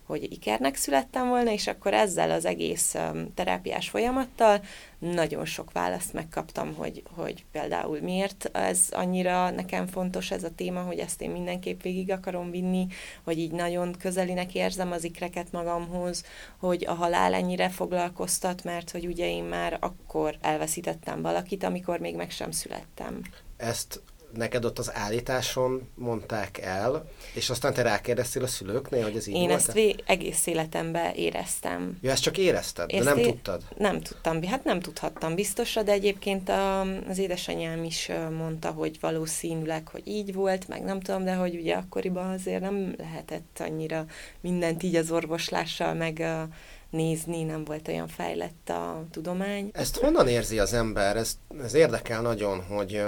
[0.06, 2.96] hogy ikernek születtem volna, és akkor ezzel az egész
[3.36, 4.62] terápiás folyamattal
[5.00, 10.82] nagyon sok választ megkaptam, hogy, hogy például miért ez annyira nekem fontos ez a téma,
[10.82, 12.88] hogy ezt én mindenképp végig akarom vinni,
[13.24, 16.24] hogy így nagyon közelinek érzem az ikreket magamhoz,
[16.58, 22.16] hogy a halál ennyire foglalkoztat, mert hogy ugye én már akkor elveszítettem valakit, amikor még
[22.16, 23.22] meg sem születtem.
[23.58, 24.02] Ezt
[24.36, 29.36] neked ott az állításon mondták el, és aztán te rákérdeztél a szülőknél, hogy ez így
[29.36, 29.54] Én volt?
[29.60, 31.98] ezt vé- egész életemben éreztem.
[32.02, 33.62] Ja, ezt csak érezted, de Ezt nem é- tudtad?
[33.78, 39.88] Nem tudtam, hát nem tudhattam biztosra, de egyébként a, az édesanyám is mondta, hogy valószínűleg,
[39.88, 44.06] hogy így volt, meg nem tudom, de hogy ugye akkoriban azért nem lehetett annyira
[44.42, 46.42] mindent így az orvoslással meg ö,
[46.90, 49.70] nézni, nem volt olyan fejlett a tudomány.
[49.74, 51.18] Ezt honnan érzi az ember?
[51.18, 53.04] Ez, ez érdekel nagyon, hogy...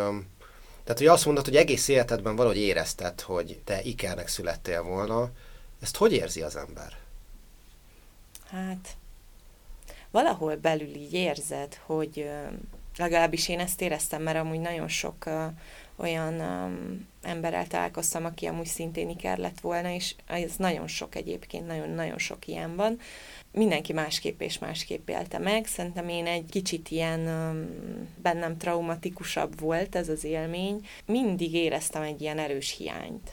[0.84, 5.30] Tehát, hogy azt mondod, hogy egész életedben valahogy érezted, hogy te ikernek születtél volna.
[5.82, 6.98] Ezt hogy érzi az ember?
[8.50, 8.98] Hát
[10.12, 12.30] valahol belül így érzed, hogy
[12.98, 15.30] legalábbis én ezt éreztem, mert amúgy nagyon sok
[15.96, 21.68] olyan um, emberrel találkoztam, aki amúgy szintén iker lett volna, és ez nagyon sok egyébként,
[21.68, 23.00] nagyon-nagyon sok ilyen van.
[23.54, 25.66] Mindenki másképp és másképp élte meg.
[25.66, 27.22] Szerintem én egy kicsit ilyen
[28.22, 30.88] bennem traumatikusabb volt ez az élmény.
[31.06, 33.32] Mindig éreztem egy ilyen erős hiányt.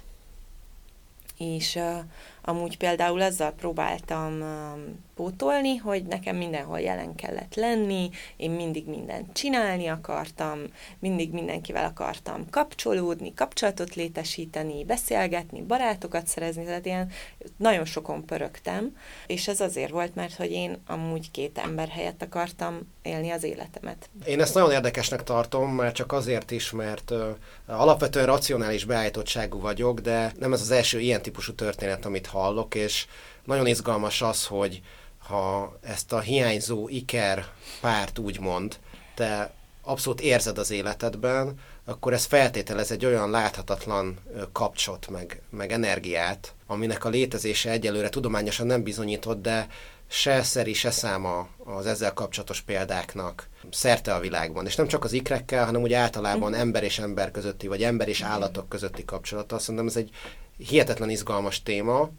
[1.38, 1.98] És uh,
[2.42, 9.32] amúgy például azzal próbáltam um, pótolni, hogy nekem mindenhol jelen kellett lenni, én mindig mindent
[9.32, 10.58] csinálni akartam,
[10.98, 17.10] mindig mindenkivel akartam kapcsolódni, kapcsolatot létesíteni, beszélgetni, barátokat szerezni, tehát ilyen
[17.56, 22.78] nagyon sokon pörögtem, és ez azért volt, mert hogy én amúgy két ember helyett akartam
[23.02, 24.10] élni az életemet.
[24.24, 27.30] Én ezt nagyon érdekesnek tartom, már csak azért is, mert ö,
[27.66, 33.06] alapvetően racionális beállítottságú vagyok, de nem ez az első ilyen típusú történet, amit hallok, és
[33.44, 34.80] nagyon izgalmas az, hogy
[35.22, 37.46] ha ezt a hiányzó iker
[37.80, 38.78] párt úgymond,
[39.14, 39.52] te
[39.82, 44.18] abszolút érzed az életedben, akkor ez feltételez egy olyan láthatatlan
[44.52, 49.66] kapcsot, meg, meg energiát, aminek a létezése egyelőre tudományosan nem bizonyított, de
[50.08, 54.66] se szeri, se száma az ezzel kapcsolatos példáknak szerte a világban.
[54.66, 58.20] És nem csak az ikrekkel, hanem úgy általában ember és ember közötti, vagy ember és
[58.22, 59.58] állatok közötti kapcsolata.
[59.58, 60.10] Szerintem ez egy
[60.56, 62.10] hihetetlen izgalmas téma.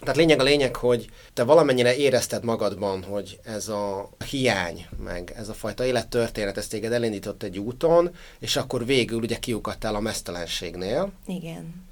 [0.00, 5.48] Tehát lényeg a lényeg, hogy te valamennyire érezted magadban, hogy ez a hiány, meg ez
[5.48, 11.12] a fajta élettörténet, ez téged elindított egy úton, és akkor végül ugye kiukadtál a mesztelenségnél.
[11.26, 11.84] Igen.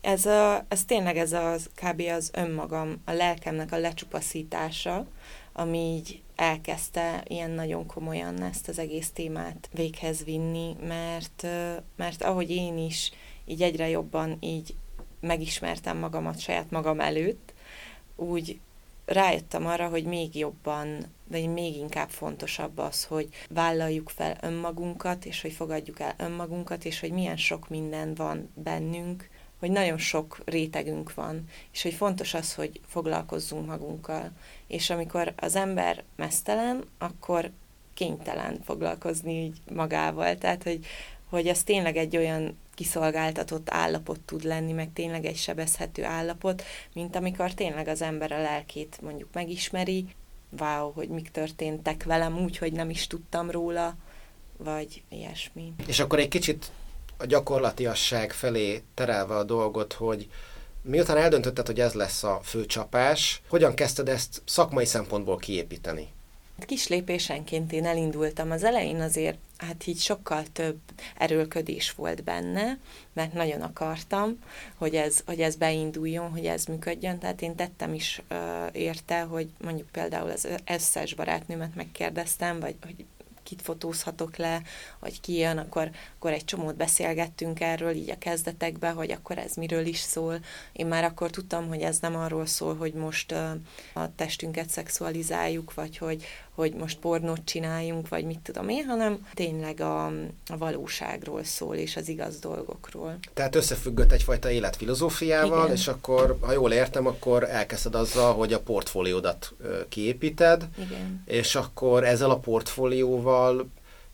[0.00, 2.00] Ez, a, ez tényleg ez az kb.
[2.00, 5.06] az önmagam, a lelkemnek a lecsupaszítása,
[5.52, 11.46] ami így elkezdte ilyen nagyon komolyan ezt az egész témát véghez vinni, mert,
[11.96, 13.12] mert ahogy én is
[13.44, 14.74] így egyre jobban így
[15.22, 17.52] megismertem magamat saját magam előtt,
[18.16, 18.60] úgy
[19.04, 25.40] rájöttem arra, hogy még jobban, vagy még inkább fontosabb az, hogy vállaljuk fel önmagunkat, és
[25.40, 31.14] hogy fogadjuk el önmagunkat, és hogy milyen sok minden van bennünk, hogy nagyon sok rétegünk
[31.14, 34.30] van, és hogy fontos az, hogy foglalkozzunk magunkkal.
[34.66, 37.50] És amikor az ember mesztelen, akkor
[37.94, 40.36] kénytelen foglalkozni így magával.
[40.36, 40.86] Tehát, hogy,
[41.28, 46.62] hogy ez tényleg egy olyan kiszolgáltatott állapot tud lenni, meg tényleg egy sebezhető állapot,
[46.94, 50.06] mint amikor tényleg az ember a lelkét mondjuk megismeri,
[50.58, 53.96] wow, hogy mik történtek velem úgy, hogy nem is tudtam róla,
[54.56, 55.72] vagy ilyesmi.
[55.86, 56.70] És akkor egy kicsit
[57.16, 60.28] a gyakorlatiasság felé terelve a dolgot, hogy
[60.82, 66.08] miután eldöntötted, hogy ez lesz a fő csapás, hogyan kezdted ezt szakmai szempontból kiépíteni?
[66.66, 68.50] Kis lépésenként én elindultam.
[68.50, 70.78] Az elején azért hát így sokkal több
[71.16, 72.78] erőlködés volt benne,
[73.12, 74.38] mert nagyon akartam,
[74.76, 77.18] hogy ez, hogy ez beinduljon, hogy ez működjön.
[77.18, 78.38] Tehát én tettem is uh,
[78.72, 83.04] érte, hogy mondjuk például az összes barátnőmet megkérdeztem, vagy hogy
[83.42, 84.62] kit fotózhatok le,
[84.98, 89.54] vagy ki jön, akkor, akkor egy csomót beszélgettünk erről így a kezdetekben, hogy akkor ez
[89.54, 90.38] miről is szól.
[90.72, 93.32] Én már akkor tudtam, hogy ez nem arról szól, hogy most
[93.92, 99.80] a testünket szexualizáljuk, vagy hogy, hogy most pornót csináljunk, vagy mit tudom én, hanem tényleg
[99.80, 100.06] a,
[100.46, 103.18] a valóságról szól, és az igaz dolgokról.
[103.34, 105.76] Tehát összefüggött egyfajta életfilozófiával, Igen.
[105.76, 109.54] és akkor, ha jól értem, akkor elkezded azzal, hogy a portfóliódat
[109.88, 111.22] kiépíted, Igen.
[111.26, 113.70] és akkor ezzel a portfólióval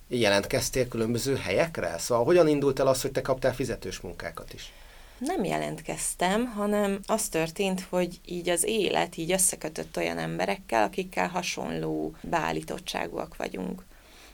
[0.08, 1.98] jelentkeztél különböző helyekre?
[1.98, 4.72] Szóval hogyan indult el az, hogy te kaptál fizetős munkákat is?
[5.18, 12.14] Nem jelentkeztem, hanem az történt, hogy így az élet így összekötött olyan emberekkel, akikkel hasonló
[12.22, 13.84] beállítottságúak vagyunk.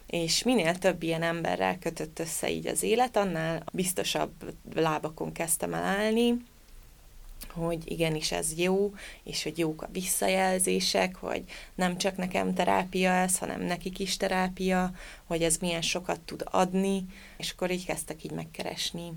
[0.07, 5.83] És minél több ilyen emberrel kötött össze így az élet, annál biztosabb lábakon kezdtem el
[5.83, 6.35] állni,
[7.51, 11.45] hogy igenis ez jó, és hogy jók a visszajelzések, hogy
[11.75, 14.93] nem csak nekem terápia ez, hanem nekik is terápia,
[15.25, 17.05] hogy ez milyen sokat tud adni,
[17.37, 19.13] és akkor így kezdtek így megkeresni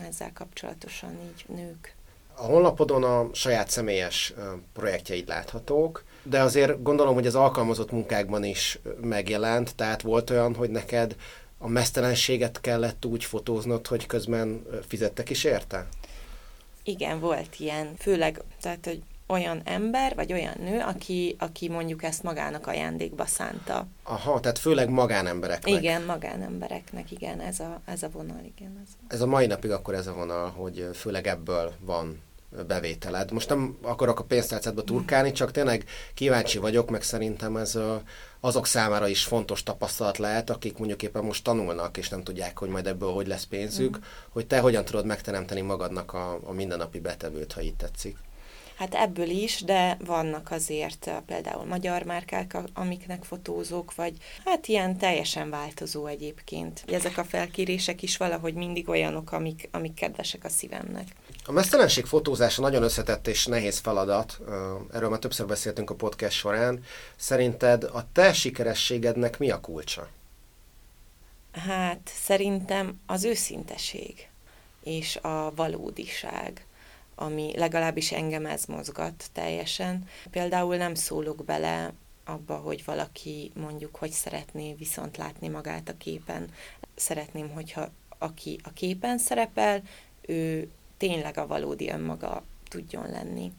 [0.00, 1.94] ezzel kapcsolatosan így nők.
[2.34, 4.32] A honlapodon a saját személyes
[4.72, 10.70] projektjeid láthatók, de azért gondolom, hogy az alkalmazott munkákban is megjelent, tehát volt olyan, hogy
[10.70, 11.16] neked
[11.58, 15.86] a mesztelenséget kellett úgy fotóznod, hogy közben fizettek is érte?
[16.82, 22.22] Igen, volt ilyen, főleg, tehát, hogy olyan ember, vagy olyan nő, aki, aki mondjuk ezt
[22.22, 23.86] magának ajándékba szánta.
[24.02, 25.74] Aha, tehát főleg magánembereknek.
[25.74, 28.82] Igen, magánembereknek, igen, ez a, ez a vonal, igen.
[28.86, 28.92] Ez.
[29.08, 32.22] ez a mai napig akkor ez a vonal, hogy főleg ebből van
[32.66, 33.32] bevételed.
[33.32, 37.78] Most nem akarok a pénztárcádba turkálni, csak tényleg kíváncsi vagyok, meg szerintem ez
[38.40, 42.68] azok számára is fontos tapasztalat lehet, akik mondjuk éppen most tanulnak, és nem tudják, hogy
[42.68, 44.02] majd ebből hogy lesz pénzük, mm.
[44.28, 48.16] hogy te hogyan tudod megteremteni magadnak a, a mindennapi betevőt, ha így tetszik.
[48.80, 55.50] Hát ebből is, de vannak azért például magyar márkák, amiknek fotózók, vagy hát ilyen teljesen
[55.50, 56.84] változó egyébként.
[56.88, 61.08] Ezek a felkérések is valahogy mindig olyanok, amik, amik kedvesek a szívemnek.
[61.44, 64.40] A mesztelenség fotózása nagyon összetett és nehéz feladat,
[64.92, 66.84] erről már többször beszéltünk a podcast során.
[67.16, 70.08] Szerinted a te sikerességednek mi a kulcsa?
[71.52, 74.28] Hát szerintem az őszinteség
[74.82, 76.64] és a valódiság
[77.20, 80.08] ami legalábbis engem ez mozgat teljesen.
[80.30, 81.92] Például nem szólok bele
[82.24, 86.50] abba, hogy valaki mondjuk hogy szeretné viszont látni magát a képen.
[86.94, 89.82] Szeretném, hogyha aki a képen szerepel,
[90.20, 93.52] ő tényleg a valódi önmaga tudjon lenni.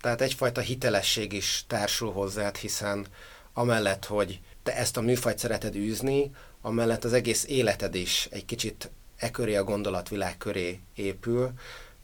[0.00, 3.06] Tehát egyfajta hitelesség is társul hozzád, hiszen
[3.52, 8.90] amellett, hogy te ezt a műfajt szereted űzni, amellett az egész életed is egy kicsit
[9.16, 11.52] e köré a gondolatvilág köré épül,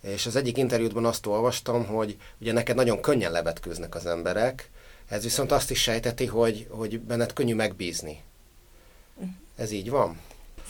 [0.02, 4.70] és az egyik interjútban azt olvastam, hogy ugye neked nagyon könnyen levetkőznek az emberek,
[5.08, 8.22] ez viszont azt is sejteti, hogy, hogy benned könnyű megbízni.
[9.56, 10.20] Ez így van?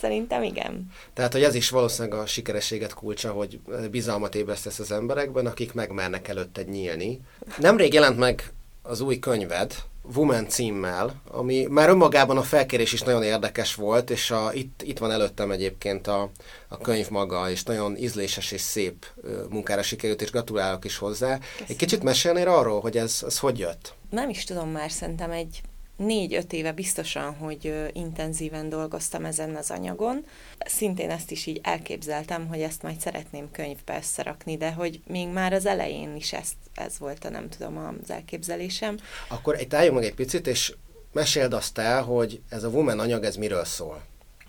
[0.01, 0.93] Szerintem igen.
[1.13, 3.61] Tehát, hogy ez is valószínűleg a sikerességet kulcsa, hogy
[3.91, 7.21] bizalmat ébresztesz az emberekben, akik megmernek előtted nyílni.
[7.59, 8.53] Nemrég jelent meg
[8.89, 9.75] az új könyved,
[10.15, 14.99] Woman címmel, ami már önmagában a felkérés is nagyon érdekes volt, és a, itt, itt
[14.99, 16.31] van előttem egyébként a,
[16.69, 19.07] a könyv maga, és nagyon ízléses és szép
[19.51, 21.39] munkára sikerült, és gratulálok is hozzá.
[21.39, 21.67] Köszönöm.
[21.69, 23.95] Egy kicsit mesélnél arról, hogy ez, ez hogy jött?
[24.11, 25.61] Nem is tudom már, szerintem egy
[25.99, 30.25] négy-öt éve biztosan, hogy intenzíven dolgoztam ezen az anyagon.
[30.59, 35.53] Szintén ezt is így elképzeltem, hogy ezt majd szeretném könyvbe összerakni, de hogy még már
[35.53, 38.99] az elején is ezt, ez volt a nem tudom az elképzelésem.
[39.29, 40.75] Akkor egy álljunk meg egy picit, és
[41.13, 44.03] meséld azt el, hogy ez a Woman anyag, ez miről szól?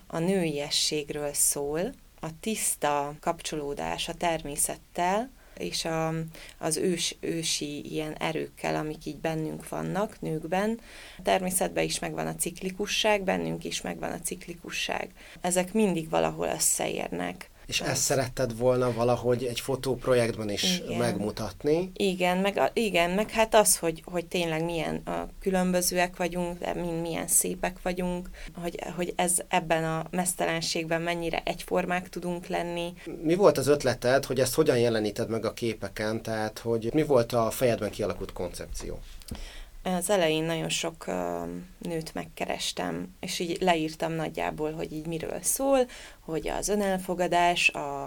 [0.06, 6.14] A nőiességről szól, a tiszta kapcsolódás a természettel, és a,
[6.58, 10.80] az ős, ősi ilyen erőkkel, amik így bennünk vannak, nőkben.
[11.22, 15.10] Természetben is megvan a ciklikusság, bennünk is megvan a ciklikusság.
[15.40, 17.49] Ezek mindig valahol összeérnek.
[17.70, 20.98] És ezt szeretted volna valahogy egy fotóprojektben is igen.
[20.98, 21.90] megmutatni?
[21.94, 26.74] Igen, meg, a, igen, meg hát az, hogy, hogy tényleg milyen a különbözőek vagyunk, de
[26.74, 32.92] mind milyen szépek vagyunk, hogy, hogy ez ebben a mesztelenségben mennyire egyformák tudunk lenni.
[33.22, 37.32] Mi volt az ötleted, hogy ezt hogyan jeleníted meg a képeken, tehát hogy mi volt
[37.32, 38.98] a fejedben kialakult koncepció?
[39.82, 41.06] Az elején nagyon sok
[41.78, 45.86] nőt megkerestem, és így leírtam nagyjából, hogy így miről szól,
[46.20, 48.04] hogy az önelfogadás, a,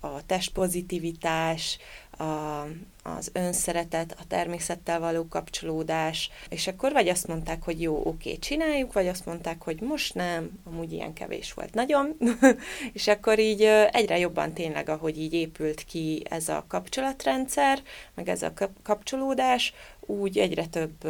[0.00, 1.78] a testpozitivitás,
[2.18, 2.66] a,
[3.02, 8.92] az önszeretet, a természettel való kapcsolódás, és akkor vagy azt mondták, hogy jó, oké, csináljuk,
[8.92, 12.16] vagy azt mondták, hogy most nem, amúgy ilyen kevés volt nagyon,
[12.92, 17.82] és akkor így egyre jobban tényleg, ahogy így épült ki ez a kapcsolatrendszer,
[18.14, 18.52] meg ez a
[18.82, 21.04] kapcsolódás, úgy egyre több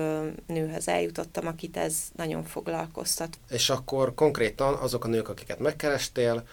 [0.47, 3.39] nőhez eljutottam, akit ez nagyon foglalkoztat.
[3.49, 6.47] És akkor konkrétan azok a nők, akiket megkerestél,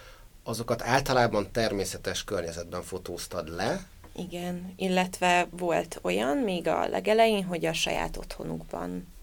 [0.43, 7.73] azokat általában természetes környezetben fotóztad le, igen, illetve volt olyan még a legelején, hogy a
[7.73, 9.13] saját otthonukban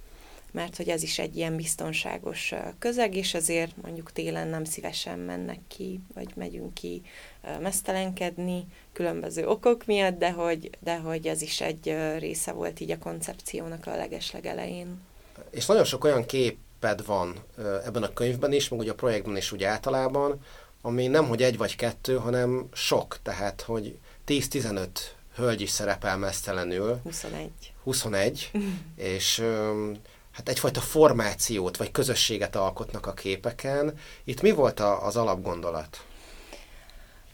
[0.53, 5.59] mert hogy ez is egy ilyen biztonságos közeg, és azért mondjuk télen nem szívesen mennek
[5.69, 7.03] ki, vagy megyünk ki
[7.61, 12.99] mesztelenkedni különböző okok miatt, de hogy, de hogy ez is egy része volt így a
[12.99, 15.01] koncepciónak a legeslegelején.
[15.51, 17.35] És nagyon sok olyan képed van
[17.85, 20.41] ebben a könyvben is, meg ugye a projektben is úgy általában,
[20.83, 23.99] ami nem hogy egy vagy kettő, hanem sok, tehát hogy
[24.31, 24.89] 10-15
[25.35, 27.01] hölgy is szerepel mesztelenül.
[27.05, 27.51] 21.
[27.83, 28.51] 21,
[28.97, 29.45] és
[30.31, 33.99] hát egyfajta formációt vagy közösséget alkotnak a képeken.
[34.25, 36.05] Itt mi volt a, az alapgondolat?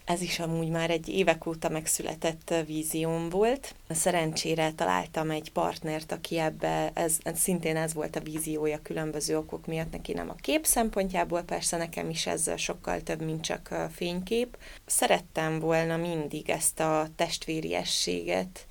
[0.07, 3.75] Ez is amúgy már egy évek óta megszületett vízióm volt.
[3.89, 9.65] Szerencsére találtam egy partnert, aki ebbe, ez, ez szintén ez volt a víziója különböző okok
[9.65, 13.89] miatt, neki nem a kép szempontjából, persze nekem is ez sokkal több, mint csak a
[13.93, 14.57] fénykép.
[14.85, 18.66] Szerettem volna mindig ezt a testvériességet,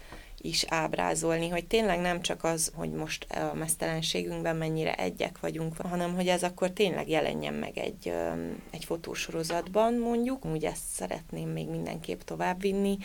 [0.47, 6.15] is ábrázolni, hogy tényleg nem csak az, hogy most a mesztelenségünkben mennyire egyek vagyunk, hanem
[6.15, 8.13] hogy ez akkor tényleg jelenjen meg egy,
[8.71, 12.99] egy fotósorozatban mondjuk, úgy ezt szeretném még mindenképp továbbvinni,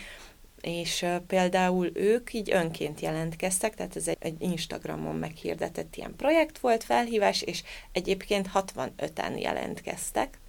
[0.61, 6.83] és például ők így önként jelentkeztek, tehát ez egy, egy Instagramon meghirdetett ilyen projekt volt,
[6.83, 10.39] felhívás, és egyébként 65-en jelentkeztek,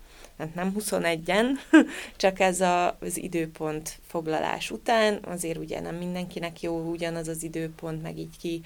[0.43, 1.47] hát nem 21-en,
[2.17, 8.03] csak ez a, az időpont foglalás után, azért ugye nem mindenkinek jó ugyanaz az időpont,
[8.03, 8.61] meg így ki,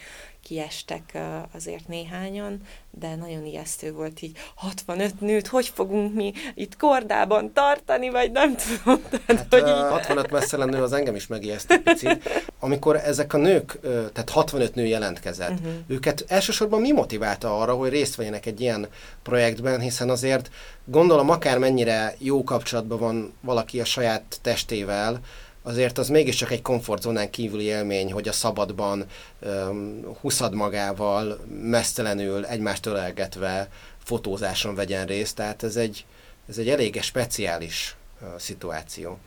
[0.46, 1.18] kiestek
[1.54, 8.10] azért néhányan, de nagyon ijesztő volt így 65 nőt, hogy fogunk mi itt kordában tartani,
[8.10, 9.02] vagy nem tudom.
[9.10, 9.90] Tehát, hát, hogy így...
[9.90, 12.44] 65 messzelen nő az engem is megijeszt picit.
[12.60, 13.78] Amikor ezek a nők,
[14.12, 15.72] tehát 65 nő jelentkezett, uh-huh.
[15.86, 18.88] őket elsősorban mi motiválta arra, hogy részt vegyenek egy ilyen
[19.22, 20.50] projektben, hiszen azért
[20.84, 25.20] gondolom akár mennyire jó kapcsolatban van valaki a saját testével,
[25.66, 29.06] azért az mégiscsak egy komfortzónán kívüli élmény, hogy a szabadban
[29.40, 33.68] um, huszad magával, mesztelenül, egymást ölelgetve
[34.04, 36.04] fotózáson vegyen részt, tehát ez egy,
[36.48, 39.18] ez egy elég speciális uh, szituáció.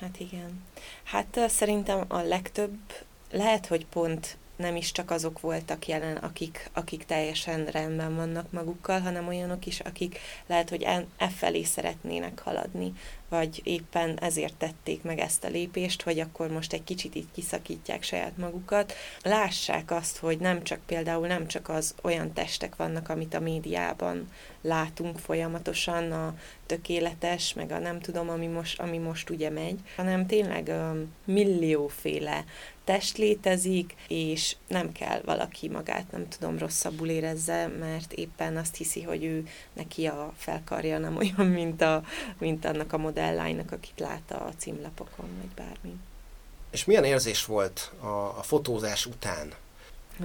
[0.00, 0.62] Hát igen.
[1.04, 2.78] Hát uh, szerintem a legtöbb,
[3.30, 9.00] lehet, hogy pont nem is csak azok voltak jelen, akik, akik teljesen rendben vannak magukkal,
[9.00, 12.92] hanem olyanok is, akik lehet, hogy e, felé szeretnének haladni,
[13.28, 18.02] vagy éppen ezért tették meg ezt a lépést, hogy akkor most egy kicsit így kiszakítják
[18.02, 18.94] saját magukat.
[19.22, 24.28] Lássák azt, hogy nem csak például nem csak az olyan testek vannak, amit a médiában
[24.60, 26.34] látunk folyamatosan, a
[26.66, 30.72] tökéletes, meg a nem tudom, ami most, ami most ugye megy, hanem tényleg
[31.24, 32.44] millióféle
[32.86, 39.02] test létezik, és nem kell valaki magát, nem tudom, rosszabbul érezze, mert éppen azt hiszi,
[39.02, 42.02] hogy ő neki a felkarja nem olyan, mint, a,
[42.38, 45.96] mint annak a modellánynak, akit lát a címlapokon, vagy bármi.
[46.70, 48.06] És milyen érzés volt a,
[48.38, 49.52] a fotózás után?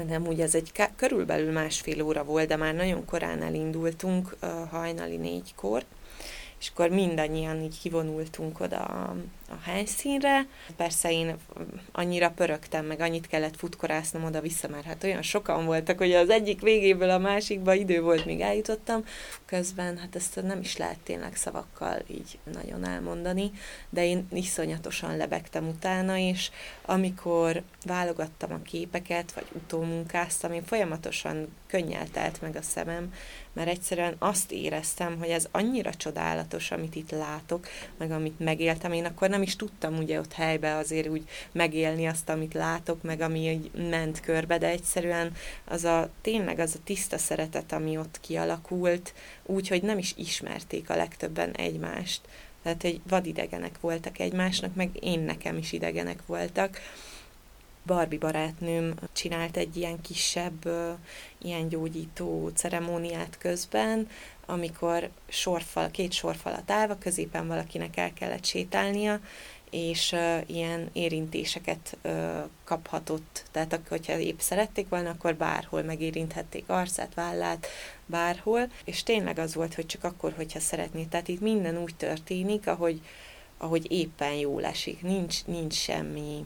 [0.07, 4.35] Nem, úgy ez egy körülbelül másfél óra volt, de már nagyon korán elindultunk,
[4.69, 5.83] hajnali négykor,
[6.59, 9.15] és akkor mindannyian így kivonultunk oda a,
[9.51, 10.47] a helyszínre.
[10.75, 11.35] Persze én
[11.91, 16.61] annyira pörögtem, meg annyit kellett futkorásznom oda-vissza, mert hát olyan sokan voltak, hogy az egyik
[16.61, 19.03] végéből a másikba idő volt, míg eljutottam.
[19.45, 23.51] Közben hát ezt nem is lehet tényleg szavakkal így nagyon elmondani,
[23.89, 26.49] de én iszonyatosan lebegtem utána, és
[26.85, 33.13] amikor válogattam a képeket, vagy utómunkáztam, én folyamatosan könnyel telt meg a szemem,
[33.53, 38.91] mert egyszerűen azt éreztem, hogy ez annyira csodálatos, amit itt látok, meg amit megéltem.
[38.91, 43.21] Én akkor nem is tudtam ugye ott helybe azért úgy megélni azt, amit látok, meg
[43.21, 45.33] ami így ment körbe, de egyszerűen
[45.65, 49.13] az a tényleg az a tiszta szeretet, ami ott kialakult,
[49.45, 52.21] úgy, hogy nem is ismerték a legtöbben egymást.
[52.63, 56.79] Tehát, hogy vadidegenek voltak egymásnak, meg én nekem is idegenek voltak
[57.85, 60.69] Barbie barátnőm csinált egy ilyen kisebb,
[61.37, 64.07] ilyen gyógyító ceremóniát közben,
[64.51, 69.19] amikor sorfal, két sorfalat állva, középen valakinek el kellett sétálnia,
[69.69, 72.11] és uh, ilyen érintéseket uh,
[72.63, 73.43] kaphatott.
[73.51, 77.67] Tehát hogyha épp szerették volna, akkor bárhol megérinthették arcát, vállát,
[78.05, 78.71] bárhol.
[78.85, 81.03] És tényleg az volt, hogy csak akkor, hogyha szeretné.
[81.03, 83.01] Tehát itt minden úgy történik, ahogy,
[83.57, 85.01] ahogy éppen jól esik.
[85.01, 86.45] Nincs, nincs semmi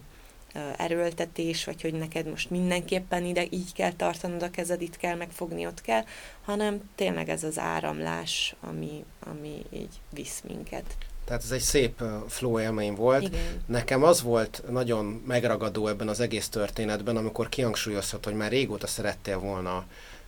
[0.78, 5.66] erőltetés, vagy hogy neked most mindenképpen ide így kell tartanod a kezed, itt kell megfogni,
[5.66, 6.04] ott kell,
[6.46, 10.98] hanem tényleg ez az áramlás, ami, ami így visz minket.
[11.26, 13.24] Tehát ez egy szép flow élmény volt.
[13.24, 13.64] Igen.
[13.66, 19.40] Nekem az volt nagyon megragadó ebben az egész történetben, amikor kihangsúlyozhat, hogy már régóta szerettél
[19.40, 19.86] volna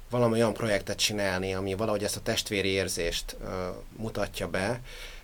[0.09, 3.49] valami olyan projektet csinálni, ami valahogy ezt a testvéri érzést uh,
[3.97, 4.82] mutatja be,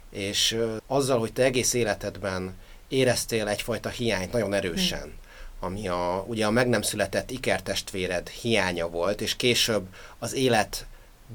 [0.09, 2.53] és uh, azzal, hogy te egész életedben
[2.93, 5.13] éreztél egyfajta hiányt nagyon erősen,
[5.59, 9.87] ami a, ugye a meg nem született ikertestvéred hiánya volt, és később
[10.19, 10.85] az élet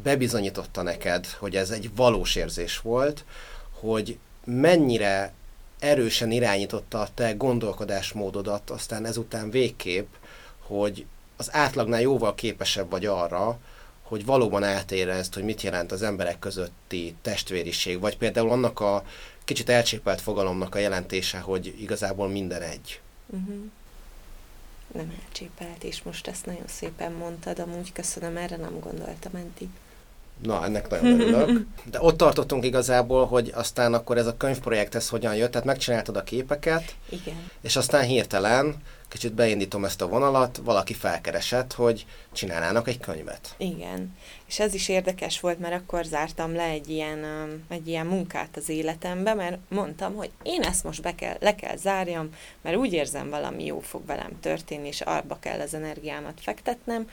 [0.02, 3.24] bebizonyította neked, hogy ez egy valós érzés volt,
[3.80, 5.32] hogy mennyire
[5.78, 10.08] erősen irányította a te gondolkodásmódodat, aztán ezután végképp,
[10.58, 11.06] hogy
[11.36, 13.58] az átlagnál jóval képesebb vagy arra,
[14.02, 19.04] hogy valóban átérezd, hogy mit jelent az emberek közötti testvériség, vagy például annak a
[19.48, 23.00] kicsit elcsépelt fogalomnak a jelentése, hogy igazából minden egy.
[23.26, 23.56] Uh-huh.
[24.92, 29.68] Nem elcsépelt, és most ezt nagyon szépen mondtad, amúgy köszönöm, erre nem gondoltam eddig.
[30.42, 31.66] Na, ennek nagyon örülök.
[31.92, 36.22] De ott tartottunk igazából, hogy aztán akkor ez a könyvprojekthez hogyan jött, tehát megcsináltad a
[36.22, 37.50] képeket, Igen.
[37.60, 43.54] és aztán hirtelen, kicsit beindítom ezt a vonalat, valaki felkeresett, hogy csinálnának egy könyvet.
[43.56, 44.16] Igen.
[44.48, 48.56] És ez is érdekes volt, mert akkor zártam le egy ilyen, um, egy ilyen munkát
[48.56, 52.28] az életembe, mert mondtam, hogy én ezt most be kell, le kell zárjam,
[52.62, 57.08] mert úgy érzem, valami jó fog velem történni, és arba kell az energiámat fektetnem,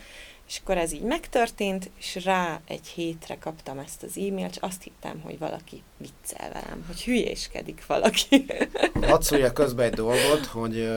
[0.48, 4.82] és akkor ez így megtörtént, és rá egy hétre kaptam ezt az e-mailt, és azt
[4.82, 8.46] hittem, hogy valaki viccel velem, hogy hülyéskedik valaki.
[9.00, 10.88] Hadd szólja közbe egy dolgot, hogy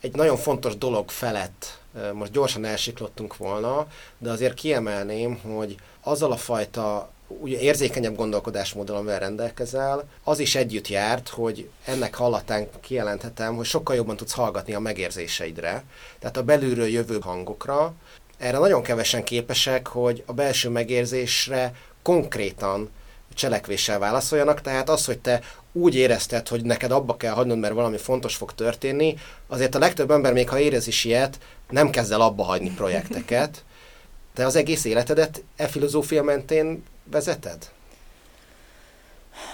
[0.00, 1.81] egy nagyon fontos dolog felett
[2.12, 3.86] most gyorsan elsiklottunk volna,
[4.18, 10.88] de azért kiemelném, hogy azzal a fajta ugye érzékenyebb gondolkodásmóddal, amivel rendelkezel, az is együtt
[10.88, 15.84] járt, hogy ennek hallatán kijelenthetem, hogy sokkal jobban tudsz hallgatni a megérzéseidre,
[16.18, 17.94] tehát a belülről jövő hangokra.
[18.38, 22.90] Erre nagyon kevesen képesek, hogy a belső megérzésre konkrétan
[23.34, 25.40] cselekvéssel válaszoljanak, tehát az, hogy te
[25.72, 29.14] úgy érezted, hogy neked abba kell hagynod, mert valami fontos fog történni,
[29.46, 31.38] azért a legtöbb ember, még ha érez is ilyet,
[31.72, 33.64] nem kezd el abba hagyni projekteket.
[34.34, 37.70] Te az egész életedet e filozófia mentén vezeted?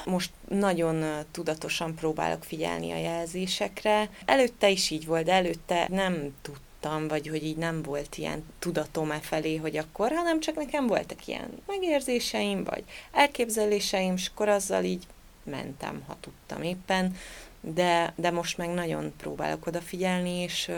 [0.04, 4.10] Most nagyon tudatosan próbálok figyelni a jelzésekre.
[4.24, 9.10] Előtte is így volt, de előtte nem tudtam, vagy hogy így nem volt ilyen tudatom
[9.10, 14.84] e felé, hogy akkor, hanem csak nekem voltak ilyen megérzéseim, vagy elképzeléseim, és akkor azzal
[14.84, 15.06] így
[15.42, 17.16] mentem, ha tudtam éppen,
[17.60, 20.70] de, de most meg nagyon próbálok odafigyelni, és,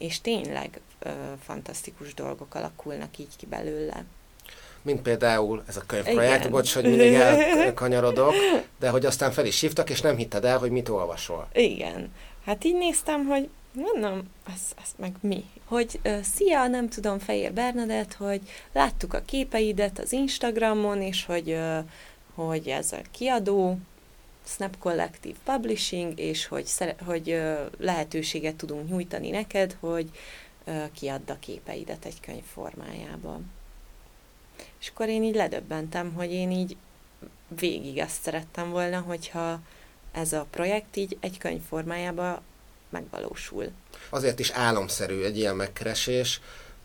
[0.00, 0.80] és tényleg
[1.42, 4.04] fantasztikus dolgok alakulnak így ki belőle.
[4.82, 6.50] Mint például ez a könyvprojekt, Igen.
[6.50, 8.34] bocs, hogy mindig elkanyarodok,
[8.80, 11.48] de hogy aztán fel is hívtak, és nem hitted el, hogy mit olvasol.
[11.52, 12.12] Igen.
[12.44, 14.22] Hát így néztem, hogy mondom,
[14.54, 15.44] ez, ez meg mi?
[15.64, 18.40] Hogy uh, szia, nem tudom, Fehér Bernadett, hogy
[18.72, 21.78] láttuk a képeidet az Instagramon, és hogy, uh,
[22.34, 23.78] hogy ez a kiadó,
[24.54, 26.70] Snap Collective Publishing, és hogy,
[27.04, 27.42] hogy
[27.78, 30.10] lehetőséget tudunk nyújtani neked, hogy
[30.92, 33.50] kiadd a képeidet egy könyv formájában.
[34.80, 36.76] És akkor én így ledöbbentem, hogy én így
[37.48, 39.60] végig ezt szerettem volna, hogyha
[40.12, 42.40] ez a projekt így egy könyv formájában
[42.88, 43.70] megvalósul.
[44.08, 46.40] Azért is álomszerű egy ilyen megkeresés,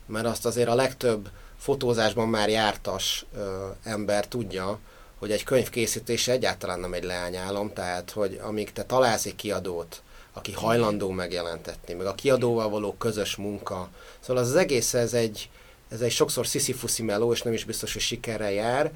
[0.06, 4.78] mert azt azért a legtöbb fotózásban már jártas ö, ember tudja,
[5.18, 10.02] hogy egy könyv készítése egyáltalán nem egy leányálom, tehát hogy amíg te találsz egy kiadót,
[10.32, 13.88] aki hajlandó megjelentetni, meg a kiadóval való közös munka.
[14.20, 15.50] Szóval az, az egész, ez egy,
[15.88, 18.90] ez egy sokszor sziszifuszi meló, és nem is biztos, hogy sikerrel jár.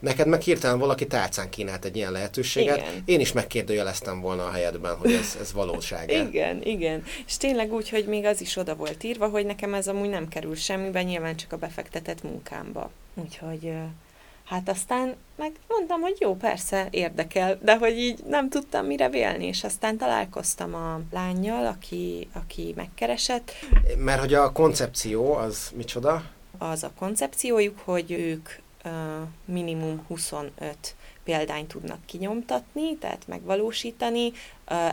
[0.00, 2.76] Neked meg hirtelen valaki tálcán kínált egy ilyen lehetőséget.
[2.76, 3.02] Igen.
[3.04, 6.10] Én is megkérdőjeleztem volna a helyedben, hogy ez, ez valóság.
[6.28, 7.04] Igen, igen.
[7.26, 10.28] És tényleg úgy, hogy még az is oda volt írva, hogy nekem ez amúgy nem
[10.28, 12.90] kerül semmiben, nyilván csak a befektetett munkámba.
[13.14, 13.72] Úgyhogy
[14.46, 19.46] Hát aztán meg mondtam, hogy jó, persze, érdekel, de hogy így nem tudtam mire vélni,
[19.46, 23.52] és aztán találkoztam a lányjal, aki, aki megkeresett.
[23.98, 26.22] Mert hogy a koncepció az micsoda?
[26.58, 28.48] Az a koncepciójuk, hogy ők
[29.44, 30.94] minimum 25
[31.26, 34.32] példányt tudnak kinyomtatni, tehát megvalósítani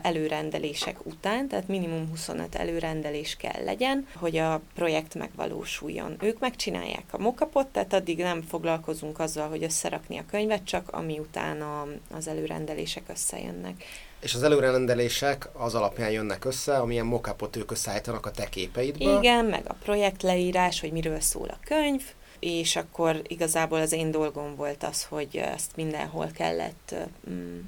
[0.02, 6.16] előrendelések után, tehát minimum 25 előrendelés kell legyen, hogy a projekt megvalósuljon.
[6.22, 11.20] Ők megcsinálják a mokapot, tehát addig nem foglalkozunk azzal, hogy összerakni a könyvet, csak ami
[11.20, 13.84] után a, az előrendelések összejönnek.
[14.20, 19.18] És az előrendelések az alapján jönnek össze, amilyen mokapot ők összeállítanak a te képeidből.
[19.18, 22.04] Igen, meg a projektleírás, hogy miről szól a könyv,
[22.44, 26.96] és akkor igazából az én dolgom volt az, hogy ezt mindenhol kellett
[27.30, 27.60] mm,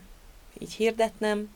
[0.60, 1.50] így hirdetnem,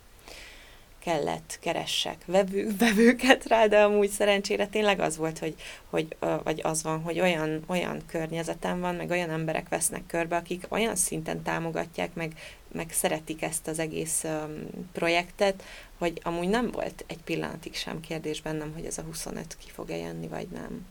[1.00, 5.56] kellett keressek vevő, vevőket rá, de amúgy szerencsére tényleg az volt, hogy,
[5.90, 10.66] hogy vagy az van, hogy olyan, olyan környezetem van, meg olyan emberek vesznek körbe, akik
[10.70, 12.40] olyan szinten támogatják, meg,
[12.72, 15.64] meg szeretik ezt az egész um, projektet,
[15.98, 19.98] hogy amúgy nem volt egy pillanatig sem kérdés bennem, hogy ez a 25 ki fog-e
[19.98, 20.88] jönni, vagy nem.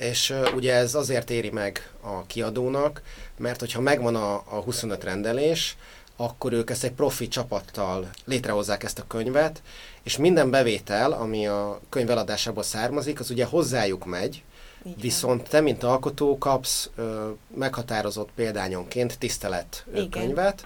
[0.00, 3.02] És ugye ez azért éri meg a kiadónak,
[3.38, 5.76] mert hogyha megvan a, a 25 rendelés,
[6.16, 9.62] akkor ők ezt egy profi csapattal létrehozzák ezt a könyvet,
[10.02, 14.42] és minden bevétel, ami a könyv eladásából származik, az ugye hozzájuk megy,
[14.82, 14.98] Igen.
[15.00, 20.64] viszont te, mint alkotó kapsz ö, meghatározott példányonként tisztelet ö, könyvet,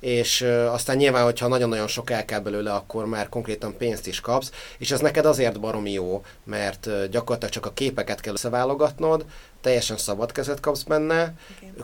[0.00, 0.40] és
[0.70, 4.90] aztán nyilván, hogyha nagyon-nagyon sok el kell belőle, akkor már konkrétan pénzt is kapsz, és
[4.90, 9.24] ez neked azért baromi jó, mert gyakorlatilag csak a képeket kell összeválogatnod,
[9.60, 11.74] teljesen szabad kezet kapsz benne, Igen.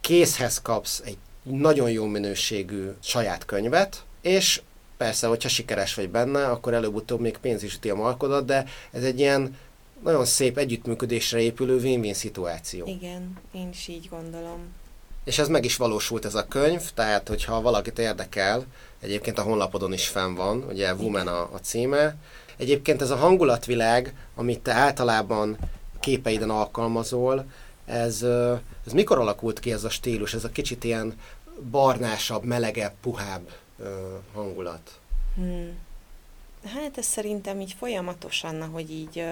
[0.00, 4.62] készhez kapsz egy nagyon jó minőségű saját könyvet, és
[4.96, 9.02] persze, hogyha sikeres vagy benne, akkor előbb-utóbb még pénz is üti a markodat, de ez
[9.02, 9.56] egy ilyen
[10.02, 12.86] nagyon szép együttműködésre épülő win-win szituáció.
[12.86, 14.60] Igen, én is így gondolom.
[15.24, 18.64] És ez meg is valósult ez a könyv, tehát hogyha valakit érdekel,
[19.00, 22.16] egyébként a honlapodon is fenn van, ugye Woman a, a címe.
[22.56, 25.58] Egyébként ez a hangulatvilág, amit te általában
[26.00, 27.44] képeiden alkalmazol,
[27.84, 28.22] ez,
[28.86, 31.18] ez mikor alakult ki ez a stílus, ez a kicsit ilyen
[31.70, 33.50] barnásabb, melegebb, puhább
[34.34, 34.90] hangulat?
[35.34, 35.78] Hmm.
[36.64, 39.24] Hát ez szerintem így folyamatosan, hogy így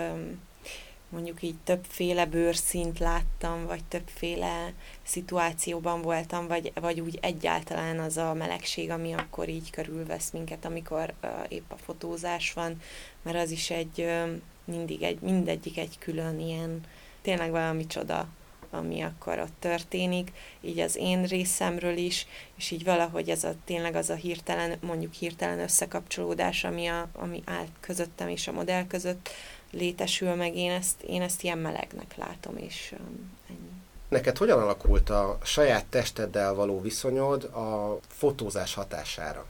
[1.11, 8.35] mondjuk így többféle bőrszint láttam, vagy többféle szituációban voltam, vagy, vagy úgy egyáltalán az a
[8.35, 12.81] melegség, ami akkor így körülvesz minket, amikor uh, épp a fotózás van,
[13.23, 16.81] mert az is egy uh, mindig egy, mindegyik egy külön ilyen,
[17.23, 18.29] tényleg valami csoda,
[18.71, 23.95] ami akkor ott történik, így az én részemről is, és így valahogy ez a tényleg
[23.95, 29.31] az a hirtelen, mondjuk hirtelen összekapcsolódás, ami, a, ami áll közöttem és a modell között,
[29.71, 33.71] létesül meg, én ezt, én ezt ilyen melegnek látom, és um, ennyi.
[34.09, 39.47] Neked hogyan alakult a saját testeddel való viszonyod a fotózás hatására?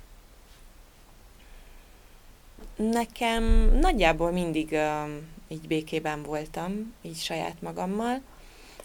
[2.77, 3.45] Nekem
[3.81, 8.21] nagyjából mindig um, így békében voltam, így saját magammal.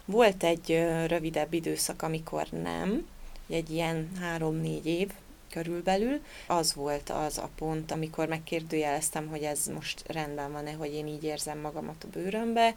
[0.06, 3.08] Volt egy rövidebb időszak, amikor nem,
[3.50, 5.12] egy ilyen három-négy év,
[5.50, 6.22] körülbelül.
[6.48, 11.24] Az volt az a pont, amikor megkérdőjeleztem, hogy ez most rendben van-e, hogy én így
[11.24, 12.76] érzem magamat a bőrömbe,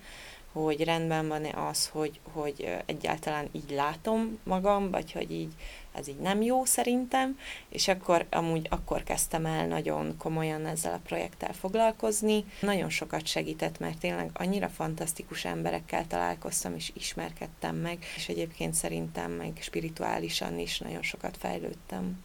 [0.53, 5.53] hogy rendben van-e az, hogy, hogy egyáltalán így látom magam, vagy hogy így
[5.93, 7.39] ez így nem jó szerintem,
[7.69, 12.45] és akkor amúgy akkor kezdtem el nagyon komolyan ezzel a projekttel foglalkozni.
[12.61, 19.31] Nagyon sokat segített, mert tényleg annyira fantasztikus emberekkel találkoztam, és ismerkedtem meg, és egyébként szerintem
[19.31, 22.25] meg spirituálisan is nagyon sokat fejlődtem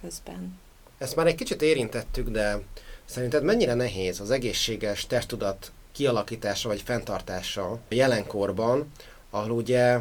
[0.00, 0.58] közben.
[0.98, 2.60] Ezt már egy kicsit érintettük, de
[3.04, 8.92] szerinted mennyire nehéz az egészséges testtudat kialakítása vagy fenntartása jelenkorban,
[9.30, 9.98] ahol ugye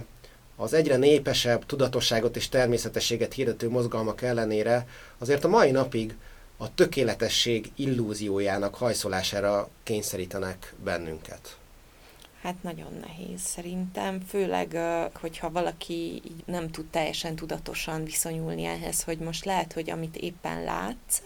[0.55, 4.87] az egyre népesebb tudatosságot és természetességet hirdető mozgalmak ellenére
[5.17, 6.15] azért a mai napig
[6.57, 11.58] a tökéletesség illúziójának hajszolására kényszerítenek bennünket.
[12.49, 14.77] Hát nagyon nehéz szerintem, főleg,
[15.13, 21.21] hogyha valaki nem tud teljesen tudatosan viszonyulni ehhez, hogy most lehet, hogy amit éppen látsz,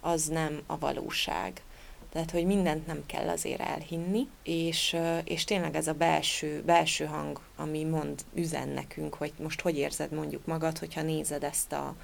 [0.00, 1.62] az nem a valóság.
[2.12, 7.40] Tehát, hogy mindent nem kell azért elhinni, és, és tényleg ez a belső, belső hang,
[7.56, 11.94] ami mond, üzen nekünk, hogy most hogy érzed mondjuk magad, hogyha nézed ezt a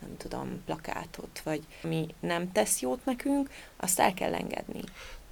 [0.00, 4.80] nem tudom, plakátot, vagy ami nem tesz jót nekünk, azt el kell engedni.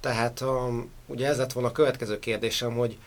[0.05, 2.97] Tehát um, ugye ez lett volna a következő kérdésem, hogy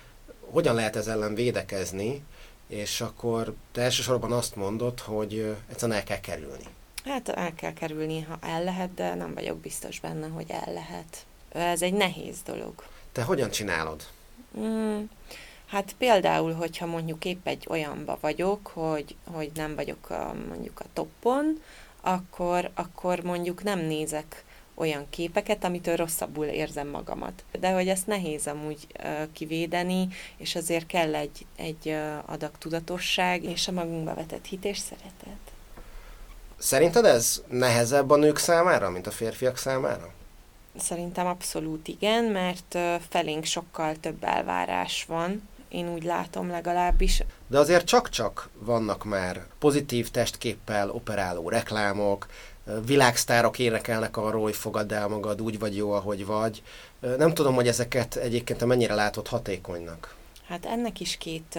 [0.40, 2.24] hogyan lehet ez ellen védekezni,
[2.66, 6.64] és akkor te elsősorban azt mondod, hogy egyszerűen el kell kerülni.
[7.04, 11.26] Hát el kell kerülni, ha el lehet, de nem vagyok biztos benne, hogy el lehet.
[11.52, 12.74] Ez egy nehéz dolog.
[13.12, 14.02] Te hogyan csinálod?
[14.58, 15.02] Mm,
[15.66, 20.86] hát például, hogyha mondjuk épp egy olyanba vagyok, hogy, hogy nem vagyok a, mondjuk a
[20.92, 21.62] toppon,
[22.00, 24.44] akkor, akkor mondjuk nem nézek
[24.78, 27.44] olyan képeket, amitől rosszabbul érzem magamat.
[27.60, 28.86] De hogy ezt nehéz amúgy
[29.32, 35.38] kivédeni, és azért kell egy, egy adag tudatosság, és a magunkba vetett hit és szeretet.
[36.58, 40.12] Szerinted ez nehezebb a nők számára, mint a férfiak számára?
[40.76, 47.22] Szerintem abszolút igen, mert felénk sokkal több elvárás van, én úgy látom legalábbis.
[47.46, 52.26] De azért csak-csak vannak már pozitív testképpel operáló reklámok,
[52.86, 56.62] világsztárok énekelnek arról, hogy fogadd el magad, úgy vagy jó, ahogy vagy.
[57.00, 60.16] Nem tudom, hogy ezeket egyébként mennyire látod hatékonynak.
[60.48, 61.58] Hát ennek is két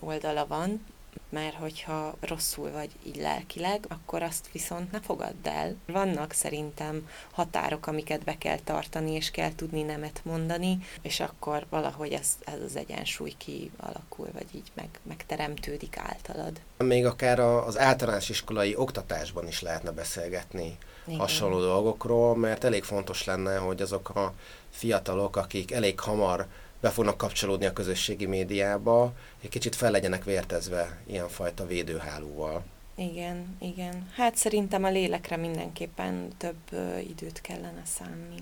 [0.00, 0.84] oldala van
[1.30, 5.76] mert hogyha rosszul vagy így lelkileg, akkor azt viszont ne fogadd el.
[5.86, 12.12] Vannak szerintem határok, amiket be kell tartani, és kell tudni nemet mondani, és akkor valahogy
[12.12, 16.60] ez, ez az egyensúly kialakul, vagy így meg, megteremtődik általad.
[16.78, 21.20] Még akár az általános iskolai oktatásban is lehetne beszélgetni Igen.
[21.20, 24.34] hasonló dolgokról, mert elég fontos lenne, hogy azok a
[24.70, 26.46] fiatalok, akik elég hamar
[26.80, 29.12] be fognak kapcsolódni a közösségi médiába,
[29.42, 32.64] egy kicsit fel legyenek vértezve ilyenfajta védőhálóval.
[32.94, 34.08] Igen, igen.
[34.14, 38.36] Hát szerintem a lélekre mindenképpen több ö, időt kellene szánni.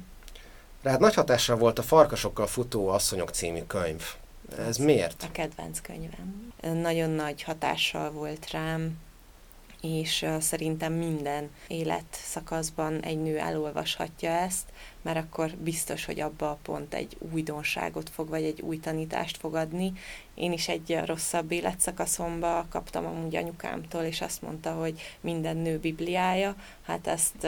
[0.82, 4.02] Rád nagy hatással volt a Farkasokkal futó asszonyok című könyv.
[4.58, 5.22] Ez, Ez miért?
[5.22, 6.52] A kedvenc könyvem.
[6.60, 8.98] Nagyon nagy hatással volt rám,
[9.80, 14.64] és szerintem minden életszakaszban egy nő elolvashatja ezt,
[15.06, 19.92] mert akkor biztos, hogy abba pont egy újdonságot fog, vagy egy új tanítást fog adni.
[20.34, 26.54] Én is egy rosszabb életszakaszomba kaptam amúgy anyukámtól, és azt mondta, hogy minden nő bibliája,
[26.82, 27.46] hát ezt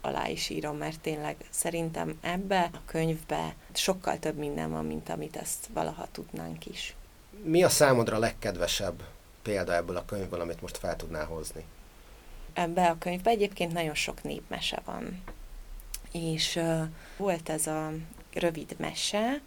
[0.00, 5.36] alá is írom, mert tényleg szerintem ebbe a könyvbe sokkal több minden van, mint amit
[5.36, 6.96] ezt valaha tudnánk is.
[7.42, 9.02] Mi a számodra legkedvesebb
[9.42, 11.64] példa ebből a könyvből, amit most fel tudnál hozni?
[12.52, 15.22] Ebbe a könyvbe egyébként nagyon sok népmese van.
[16.20, 16.82] És uh,
[17.16, 17.92] volt ez a
[18.32, 19.40] rövid mese,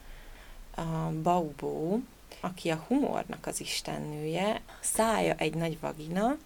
[0.76, 2.00] a Baubó,
[2.40, 6.38] aki a humornak az istennője, szája egy nagy vagina,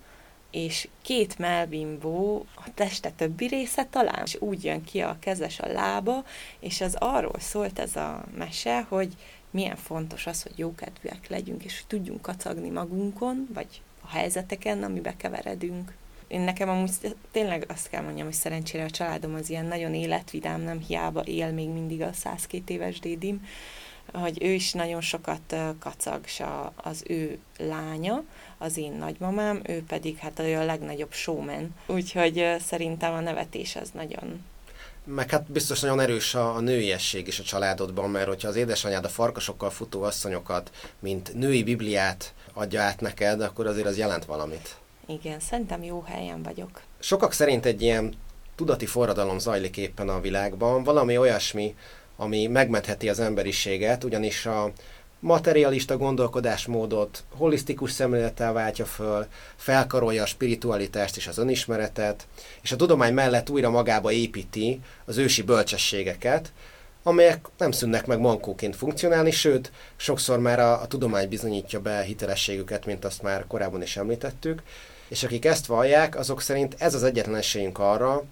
[0.52, 5.72] és két melbimbó a teste többi része talán, és úgy jön ki a kezes a
[5.72, 6.24] lába,
[6.60, 9.16] és az arról szólt ez a mese, hogy
[9.50, 15.16] milyen fontos az, hogy jókedvűek legyünk, és hogy tudjunk kacagni magunkon, vagy a helyzeteken, amibe
[15.18, 15.94] keveredünk.
[16.32, 16.92] Én nekem amúgy
[17.32, 21.52] tényleg azt kell mondjam, hogy szerencsére a családom az ilyen nagyon életvidám, nem hiába él
[21.52, 23.48] még mindig a 102 éves dédim,
[24.14, 26.24] hogy ő is nagyon sokat kacag,
[26.76, 28.24] az ő lánya,
[28.58, 31.76] az én nagymamám, ő pedig hát a legnagyobb showman.
[31.86, 34.44] Úgyhogy szerintem a nevetés az nagyon
[35.04, 39.06] meg hát biztos nagyon erős a, a nőiesség is a családodban, mert hogyha az édesanyád
[39.06, 44.81] a farkasokkal futó asszonyokat, mint női bibliát adja át neked, akkor azért az jelent valamit.
[45.08, 46.82] Igen, szerintem jó helyen vagyok.
[47.00, 48.14] Sokak szerint egy ilyen
[48.56, 51.76] tudati forradalom zajlik éppen a világban, valami olyasmi,
[52.16, 54.72] ami megmentheti az emberiséget, ugyanis a
[55.20, 59.26] materialista gondolkodásmódot holisztikus szemlélettel váltja föl,
[59.56, 62.28] felkarolja a spiritualitást és az önismeretet,
[62.62, 66.52] és a tudomány mellett újra magába építi az ősi bölcsességeket,
[67.04, 72.86] amelyek nem szűnnek meg mankóként funkcionálni, sőt, sokszor már a, a tudomány bizonyítja be hitelességüket,
[72.86, 74.62] mint azt már korábban is említettük,
[75.12, 78.24] és akik ezt vallják, azok szerint ez az egyetlen esélyünk arra,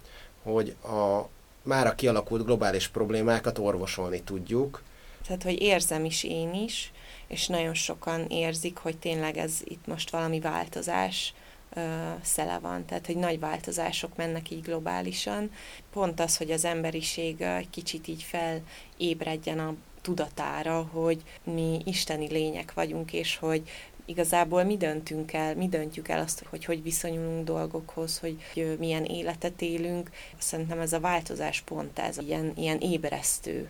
[0.42, 1.28] hogy a
[1.62, 4.82] már a kialakult globális problémákat orvosolni tudjuk.
[5.26, 6.92] Tehát, hogy érzem is én is,
[7.26, 11.34] és nagyon sokan érzik, hogy tényleg ez itt most valami változás
[11.74, 11.80] ö,
[12.22, 15.50] szele van, tehát, hogy nagy változások mennek így globálisan.
[15.92, 22.74] Pont az, hogy az emberiség egy kicsit így felébredjen a tudatára, hogy mi isteni lények
[22.74, 23.62] vagyunk, és hogy
[24.10, 28.36] igazából mi döntünk el, mi döntjük el azt, hogy hogy viszonyulunk dolgokhoz, hogy
[28.78, 30.10] milyen életet élünk.
[30.38, 33.68] Szerintem ez a változás pont ez, ilyen, ilyen ébresztő.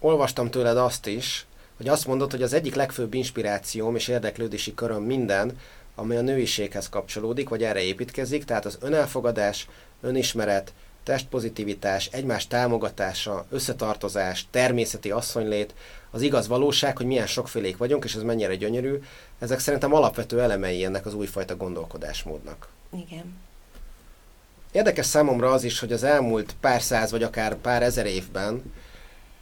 [0.00, 5.02] Olvastam tőled azt is, hogy azt mondod, hogy az egyik legfőbb inspirációm és érdeklődési köröm
[5.02, 5.58] minden,
[5.94, 9.68] ami a nőiséghez kapcsolódik, vagy erre építkezik, tehát az önelfogadás,
[10.00, 10.72] önismeret,
[11.04, 15.74] testpozitivitás, egymás támogatása, összetartozás, természeti asszonylét,
[16.10, 18.98] az igaz valóság, hogy milyen sokfélék vagyunk, és ez mennyire gyönyörű,
[19.38, 22.68] ezek szerintem alapvető elemei ennek az újfajta gondolkodásmódnak.
[22.96, 23.34] Igen.
[24.72, 28.62] Érdekes számomra az is, hogy az elmúlt pár száz vagy akár pár ezer évben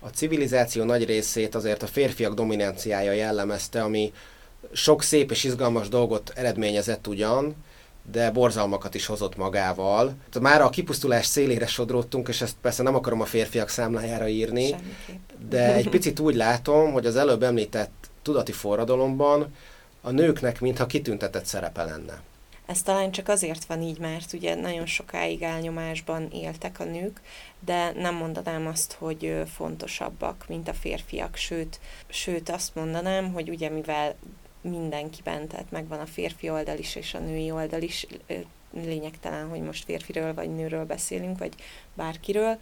[0.00, 4.12] a civilizáció nagy részét azért a férfiak dominanciája jellemezte, ami
[4.72, 7.56] sok szép és izgalmas dolgot eredményezett ugyan,
[8.10, 10.14] de borzalmakat is hozott magával.
[10.40, 15.48] Már a kipusztulás szélére sodródtunk, és ezt persze nem akarom a férfiak számlájára írni, Semmiképp.
[15.48, 19.54] de egy picit úgy látom, hogy az előbb említett tudati forradalomban
[20.00, 22.22] a nőknek mintha kitüntetett szerepe lenne.
[22.66, 27.20] Ez talán csak azért van így, mert ugye nagyon sokáig elnyomásban éltek a nők,
[27.64, 33.68] de nem mondanám azt, hogy fontosabbak, mint a férfiak, sőt, sőt azt mondanám, hogy ugye
[33.68, 34.14] mivel
[34.60, 38.06] mindenkiben, tehát megvan a férfi oldal is és a női oldal is,
[38.72, 41.54] lényegtelen, hogy most férfiről vagy nőről beszélünk, vagy
[41.94, 42.58] bárkiről,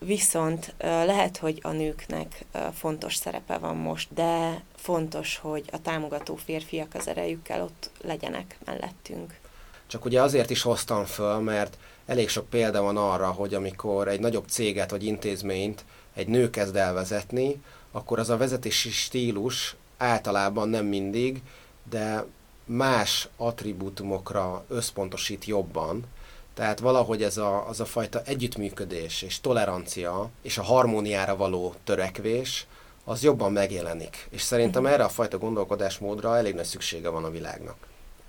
[0.00, 2.44] Viszont lehet, hogy a nőknek
[2.74, 9.38] fontos szerepe van most, de fontos, hogy a támogató férfiak az erejükkel ott legyenek mellettünk.
[9.86, 14.20] Csak ugye azért is hoztam föl, mert elég sok példa van arra, hogy amikor egy
[14.20, 15.84] nagyobb céget vagy intézményt
[16.14, 21.42] egy nő kezd el vezetni, akkor az a vezetési stílus általában nem mindig,
[21.90, 22.24] de
[22.64, 26.04] más attribútumokra összpontosít jobban,
[26.54, 32.66] tehát valahogy ez a, az a fajta együttműködés és tolerancia és a harmóniára való törekvés,
[33.04, 34.28] az jobban megjelenik.
[34.30, 34.96] És szerintem uh-huh.
[34.96, 37.86] erre a fajta gondolkodásmódra elég nagy szüksége van a világnak.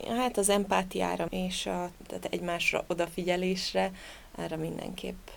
[0.07, 3.91] Hát az empátiára és a, tehát egymásra odafigyelésre,
[4.37, 5.27] erre mindenképp.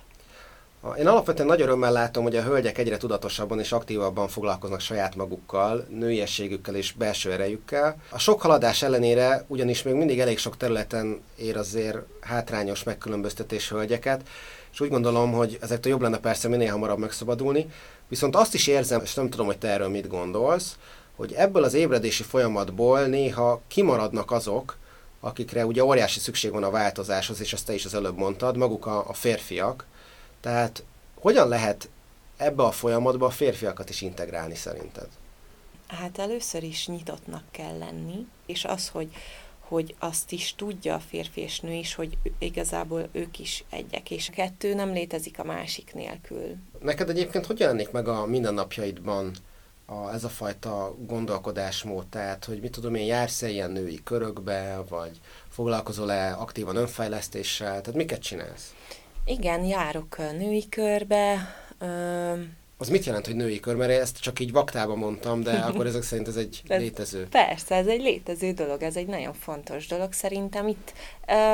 [0.99, 5.87] Én alapvetően nagy örömmel látom, hogy a hölgyek egyre tudatosabban és aktívabban foglalkoznak saját magukkal,
[5.91, 7.97] nőiességükkel és belső erejükkel.
[8.11, 14.29] A sok haladás ellenére ugyanis még mindig elég sok területen ér azért hátrányos megkülönböztetés hölgyeket,
[14.73, 17.67] és úgy gondolom, hogy ezektől jobb lenne persze minél hamarabb megszabadulni,
[18.09, 20.77] viszont azt is érzem, és nem tudom, hogy te erről mit gondolsz,
[21.17, 24.77] hogy ebből az ébredési folyamatból néha kimaradnak azok,
[25.21, 28.87] akikre ugye óriási szükség van a változáshoz, és azt te is az előbb mondtad, maguk
[28.87, 29.87] a, a férfiak,
[30.43, 30.85] tehát
[31.21, 31.89] hogyan lehet
[32.37, 35.09] ebbe a folyamatba a férfiakat is integrálni szerinted?
[35.87, 39.11] Hát először is nyitottnak kell lenni, és az, hogy,
[39.59, 44.29] hogy azt is tudja a férfi és nő is, hogy igazából ők is egyek, és
[44.29, 46.57] a kettő nem létezik a másik nélkül.
[46.81, 49.33] Neked egyébként hogy jelenik meg a mindennapjaidban
[49.87, 55.21] a, ez a fajta gondolkodásmód, tehát hogy mit tudom én, jársz-e ilyen női körökbe, vagy
[55.49, 58.75] foglalkozol-e aktívan önfejlesztéssel, tehát miket csinálsz?
[59.25, 61.37] Igen, járok női körbe,
[62.83, 63.75] az mit jelent, hogy női kör?
[63.75, 67.27] Mert ezt csak így vaktában mondtam, de akkor ezek szerint ez egy ez, létező.
[67.31, 70.69] Persze, ez egy létező dolog, ez egy nagyon fontos dolog szerintem.
[70.69, 70.93] Itt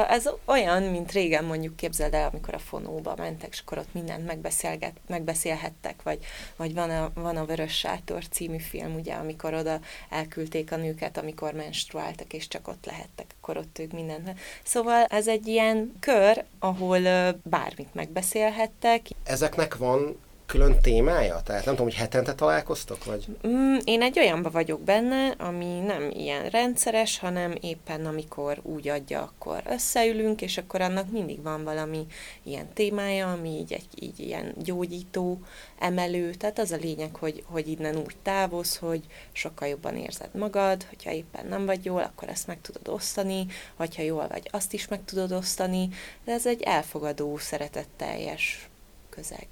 [0.08, 4.26] ez olyan, mint régen mondjuk képzeld el, amikor a fonóba mentek, és akkor ott mindent
[4.26, 6.18] megbeszélget, megbeszélhettek, vagy,
[6.56, 11.18] vagy van, a, van a Vörös Sátor című film, ugye, amikor oda elküldték a nőket,
[11.18, 14.30] amikor menstruáltak, és csak ott lehettek, akkor ott ők mindent.
[14.62, 17.00] Szóval ez egy ilyen kör, ahol
[17.42, 19.06] bármit megbeszélhettek.
[19.24, 20.16] Ezeknek van
[20.48, 21.40] külön témája?
[21.44, 23.26] Tehát nem tudom, hogy hetente találkoztok, vagy?
[23.46, 29.22] Mm, én egy olyanba vagyok benne, ami nem ilyen rendszeres, hanem éppen amikor úgy adja,
[29.22, 32.06] akkor összeülünk, és akkor annak mindig van valami
[32.42, 35.40] ilyen témája, ami így, egy, így ilyen gyógyító,
[35.78, 40.84] emelő, tehát az a lényeg, hogy, hogy innen úgy távoz, hogy sokkal jobban érzed magad,
[40.88, 44.88] hogyha éppen nem vagy jól, akkor ezt meg tudod osztani, hogyha jól vagy, azt is
[44.88, 45.88] meg tudod osztani,
[46.24, 48.68] de ez egy elfogadó, szeretetteljes
[49.10, 49.46] közeg.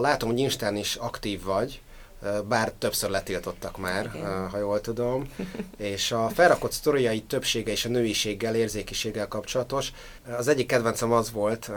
[0.00, 1.80] Látom, hogy Instán is aktív vagy,
[2.48, 4.48] bár többször letiltottak már, Igen.
[4.48, 5.32] ha jól tudom,
[5.76, 9.92] és a felrakott sztoriai többsége és a nőiséggel, érzékiséggel kapcsolatos.
[10.36, 11.70] Az egyik kedvencem az volt,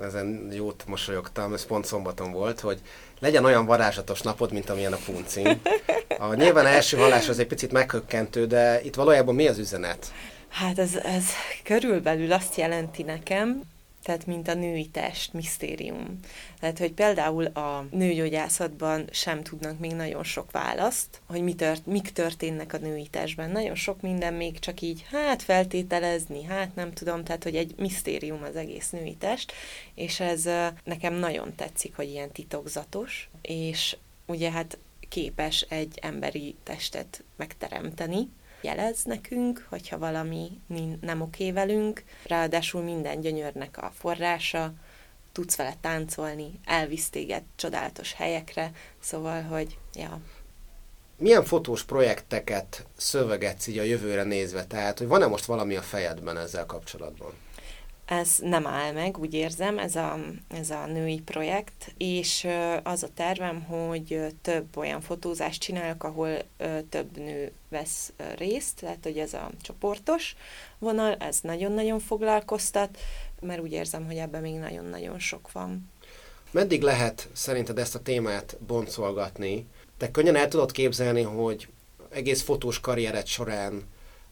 [0.00, 2.80] ezen jót mosolyogtam, ez pont szombaton volt, hogy
[3.20, 5.60] legyen olyan varázslatos napod, mint amilyen a puncin.
[6.18, 10.12] A nyilván első hallás az egy picit meghökkentő, de itt valójában mi az üzenet?
[10.48, 11.24] Hát ez, ez
[11.62, 13.62] körülbelül azt jelenti nekem,
[14.06, 16.18] tehát mint a női test, misztérium.
[16.60, 22.10] Tehát, hogy például a nőgyógyászatban sem tudnak még nagyon sok választ, hogy mi tört, mik
[22.12, 23.50] történnek a női testben.
[23.50, 28.42] Nagyon sok minden még csak így, hát feltételezni, hát nem tudom, tehát, hogy egy misztérium
[28.42, 29.52] az egész női test,
[29.94, 30.48] és ez
[30.84, 33.96] nekem nagyon tetszik, hogy ilyen titokzatos, és
[34.26, 34.78] ugye hát
[35.08, 38.28] képes egy emberi testet megteremteni,
[38.60, 40.60] jelez nekünk, hogyha valami
[41.00, 44.72] nem oké velünk, ráadásul minden gyönyörnek a forrása,
[45.32, 50.20] tudsz vele táncolni, elvisz téged csodálatos helyekre, szóval, hogy ja.
[51.18, 54.64] Milyen fotós projekteket szövegetsz így a jövőre nézve?
[54.64, 57.32] Tehát, hogy van-e most valami a fejedben ezzel kapcsolatban?
[58.06, 62.46] Ez nem áll meg, úgy érzem, ez a, ez a női projekt, és
[62.82, 66.36] az a tervem, hogy több olyan fotózást csinálok, ahol
[66.88, 70.36] több nő vesz részt, tehát hogy ez a csoportos
[70.78, 72.98] vonal, ez nagyon-nagyon foglalkoztat,
[73.40, 75.90] mert úgy érzem, hogy ebben még nagyon-nagyon sok van.
[76.50, 79.66] Meddig lehet szerinted ezt a témát boncolgatni?
[79.96, 81.68] Te könnyen el tudod képzelni, hogy
[82.10, 83.82] egész fotós karriered során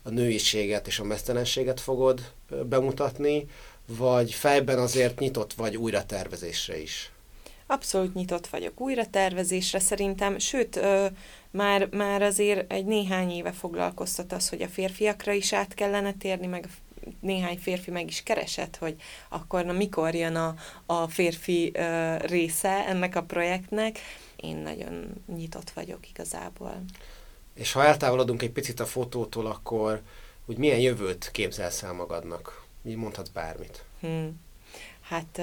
[0.06, 2.32] a nőiséget és a mesztelenséget fogod
[2.64, 3.46] bemutatni,
[3.86, 7.12] vagy fejben azért nyitott vagy újra tervezésre is?
[7.66, 11.06] Abszolút nyitott vagyok újra tervezésre szerintem, sőt, ö,
[11.50, 16.46] már, már azért egy néhány éve foglalkoztat az, hogy a férfiakra is át kellene térni,
[16.46, 16.68] meg
[17.20, 18.96] néhány férfi meg is keresett, hogy
[19.28, 20.54] akkor na mikor jön a,
[20.86, 23.98] a férfi ö, része ennek a projektnek.
[24.36, 26.84] Én nagyon nyitott vagyok igazából.
[27.54, 30.02] És ha eltávolodunk egy picit a fotótól, akkor
[30.46, 32.64] úgy milyen jövőt képzelsz el magadnak?
[32.82, 33.84] Mi mondhatsz bármit?
[34.00, 34.40] Hmm.
[35.00, 35.38] Hát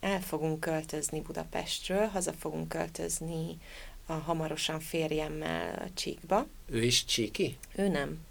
[0.00, 3.58] el fogunk költözni Budapestről, haza fogunk költözni
[4.06, 6.46] a hamarosan férjemmel Csíkba.
[6.66, 7.58] Ő is Csíki?
[7.74, 8.24] Ő nem.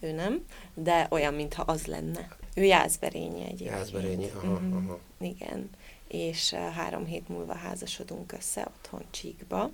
[0.00, 2.36] Ő nem, de olyan, mintha az lenne.
[2.54, 3.70] Ő Jászberényi egyébként.
[3.70, 4.76] Jászberényi, aha, mm-hmm.
[4.76, 4.98] aha.
[5.20, 5.70] Igen
[6.12, 9.70] és három hét múlva házasodunk össze otthon Csíkba.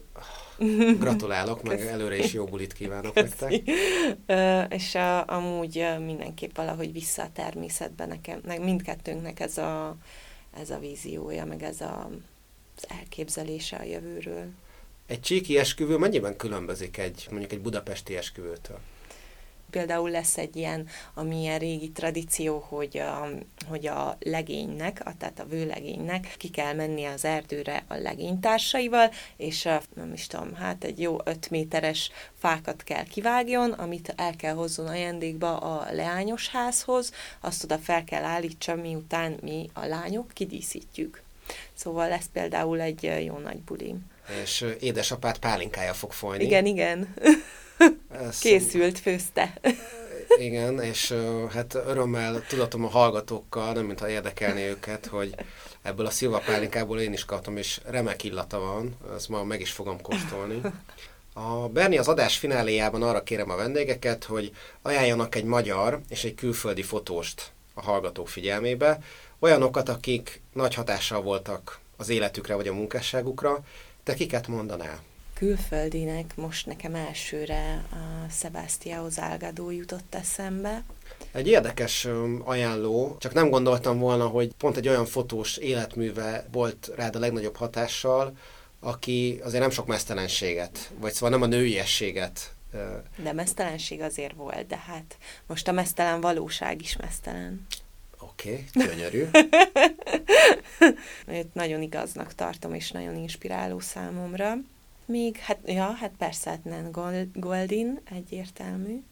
[0.99, 3.53] Gratulálok, meg előre is jó bulit kívánok nektek.
[4.73, 9.97] és a, amúgy mindenképp valahogy vissza a természetbe nekem, meg mindkettőnknek ez a,
[10.61, 12.11] ez a víziója, meg ez a,
[12.77, 14.47] az elképzelése a jövőről.
[15.07, 18.79] Egy csíki esküvő mennyiben különbözik egy, mondjuk egy budapesti esküvőtől?
[19.71, 23.29] Például lesz egy ilyen, ami ilyen régi tradíció, hogy a,
[23.69, 29.67] hogy a legénynek, a, tehát a vőlegénynek ki kell menni az erdőre a legénytársaival, és
[29.67, 34.55] a, nem is tudom, hát egy jó öt méteres fákat kell kivágjon, amit el kell
[34.55, 41.23] hozzon ajándékba a leányos házhoz, azt oda fel kell állítsa, miután mi a lányok kidíszítjük.
[41.75, 43.95] Szóval lesz például egy jó nagy buli.
[44.43, 46.45] És édesapát pálinkája fog folyni.
[46.45, 47.15] Igen, igen.
[48.41, 49.61] Készült, főzte.
[50.39, 51.15] Igen, és
[51.51, 55.35] hát örömmel tudatom a hallgatókkal, nem mintha érdekelni őket, hogy
[55.83, 59.71] ebből a szilva pálinkából én is kaptam, és remek illata van, ezt ma meg is
[59.71, 60.61] fogom kóstolni.
[61.33, 64.53] A Berni az adás fináléjában arra kérem a vendégeket, hogy
[64.83, 68.99] ajánljanak egy magyar és egy külföldi fotóst a hallgatók figyelmébe,
[69.39, 73.61] olyanokat, akik nagy hatással voltak az életükre vagy a munkásságukra,
[74.03, 75.03] te kiket mondanál?
[75.39, 80.83] Külföldinek most nekem elsőre a Sebastião Zálgadó jutott eszembe.
[81.33, 82.09] Egy érdekes
[82.45, 87.57] ajánló, csak nem gondoltam volna, hogy pont egy olyan fotós életműve volt rád a legnagyobb
[87.57, 88.37] hatással,
[88.81, 92.53] aki azért nem sok mesztelenséget, vagy szóval nem a nőiességet
[93.17, 95.17] de mesztelenség azért volt, de hát
[95.47, 97.67] most a mesztelen valóság is mesztelen.
[98.19, 99.25] Oké, okay, gyönyörű.
[101.39, 104.57] Őt nagyon igaznak tartom, és nagyon inspiráló számomra.
[105.09, 106.91] Még, hát, ja, hát persze, hát nem
[107.35, 109.03] Goldin, egyértelmű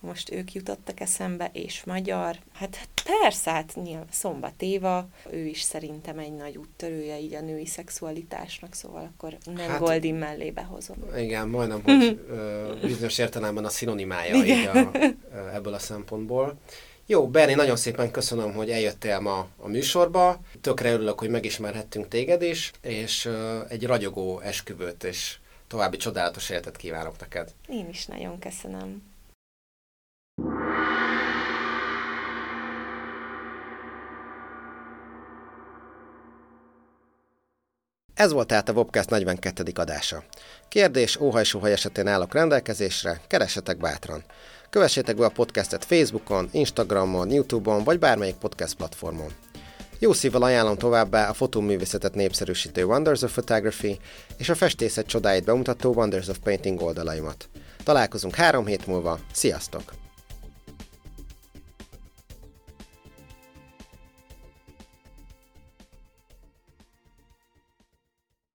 [0.00, 2.36] most ők jutottak eszembe, és magyar.
[2.52, 7.66] Hát persze, hát nyilván Szombat Éva, ő is szerintem egy nagy úttörője így a női
[7.66, 10.96] szexualitásnak, szóval akkor nem hát, Goldin mellé behozom.
[11.16, 14.90] Igen, majdnem, hogy ö, bizonyos értelemben a szinonimája így a,
[15.54, 16.58] ebből a szempontból.
[17.10, 20.40] Jó, Berni, nagyon szépen köszönöm, hogy eljöttél ma a műsorba.
[20.60, 23.30] Tökre örülök, hogy megismerhettünk téged is, és
[23.68, 27.52] egy ragyogó esküvőt és további csodálatos életet kívánok neked.
[27.68, 29.02] Én is nagyon köszönöm.
[38.14, 39.62] Ez volt tehát a Webcast 42.
[39.74, 40.24] adása.
[40.68, 44.24] Kérdés, óhaj esetén állok rendelkezésre, keressetek bátran.
[44.70, 49.32] Kövessétek be a podcastet Facebookon, Instagramon, Youtube-on vagy bármelyik podcast platformon.
[49.98, 53.98] Jó szívvel ajánlom továbbá a fotóművészetet népszerűsítő Wonders of Photography
[54.36, 57.48] és a festészet csodáit bemutató Wonders of Painting oldalaimat.
[57.84, 59.99] Találkozunk három hét múlva, sziasztok!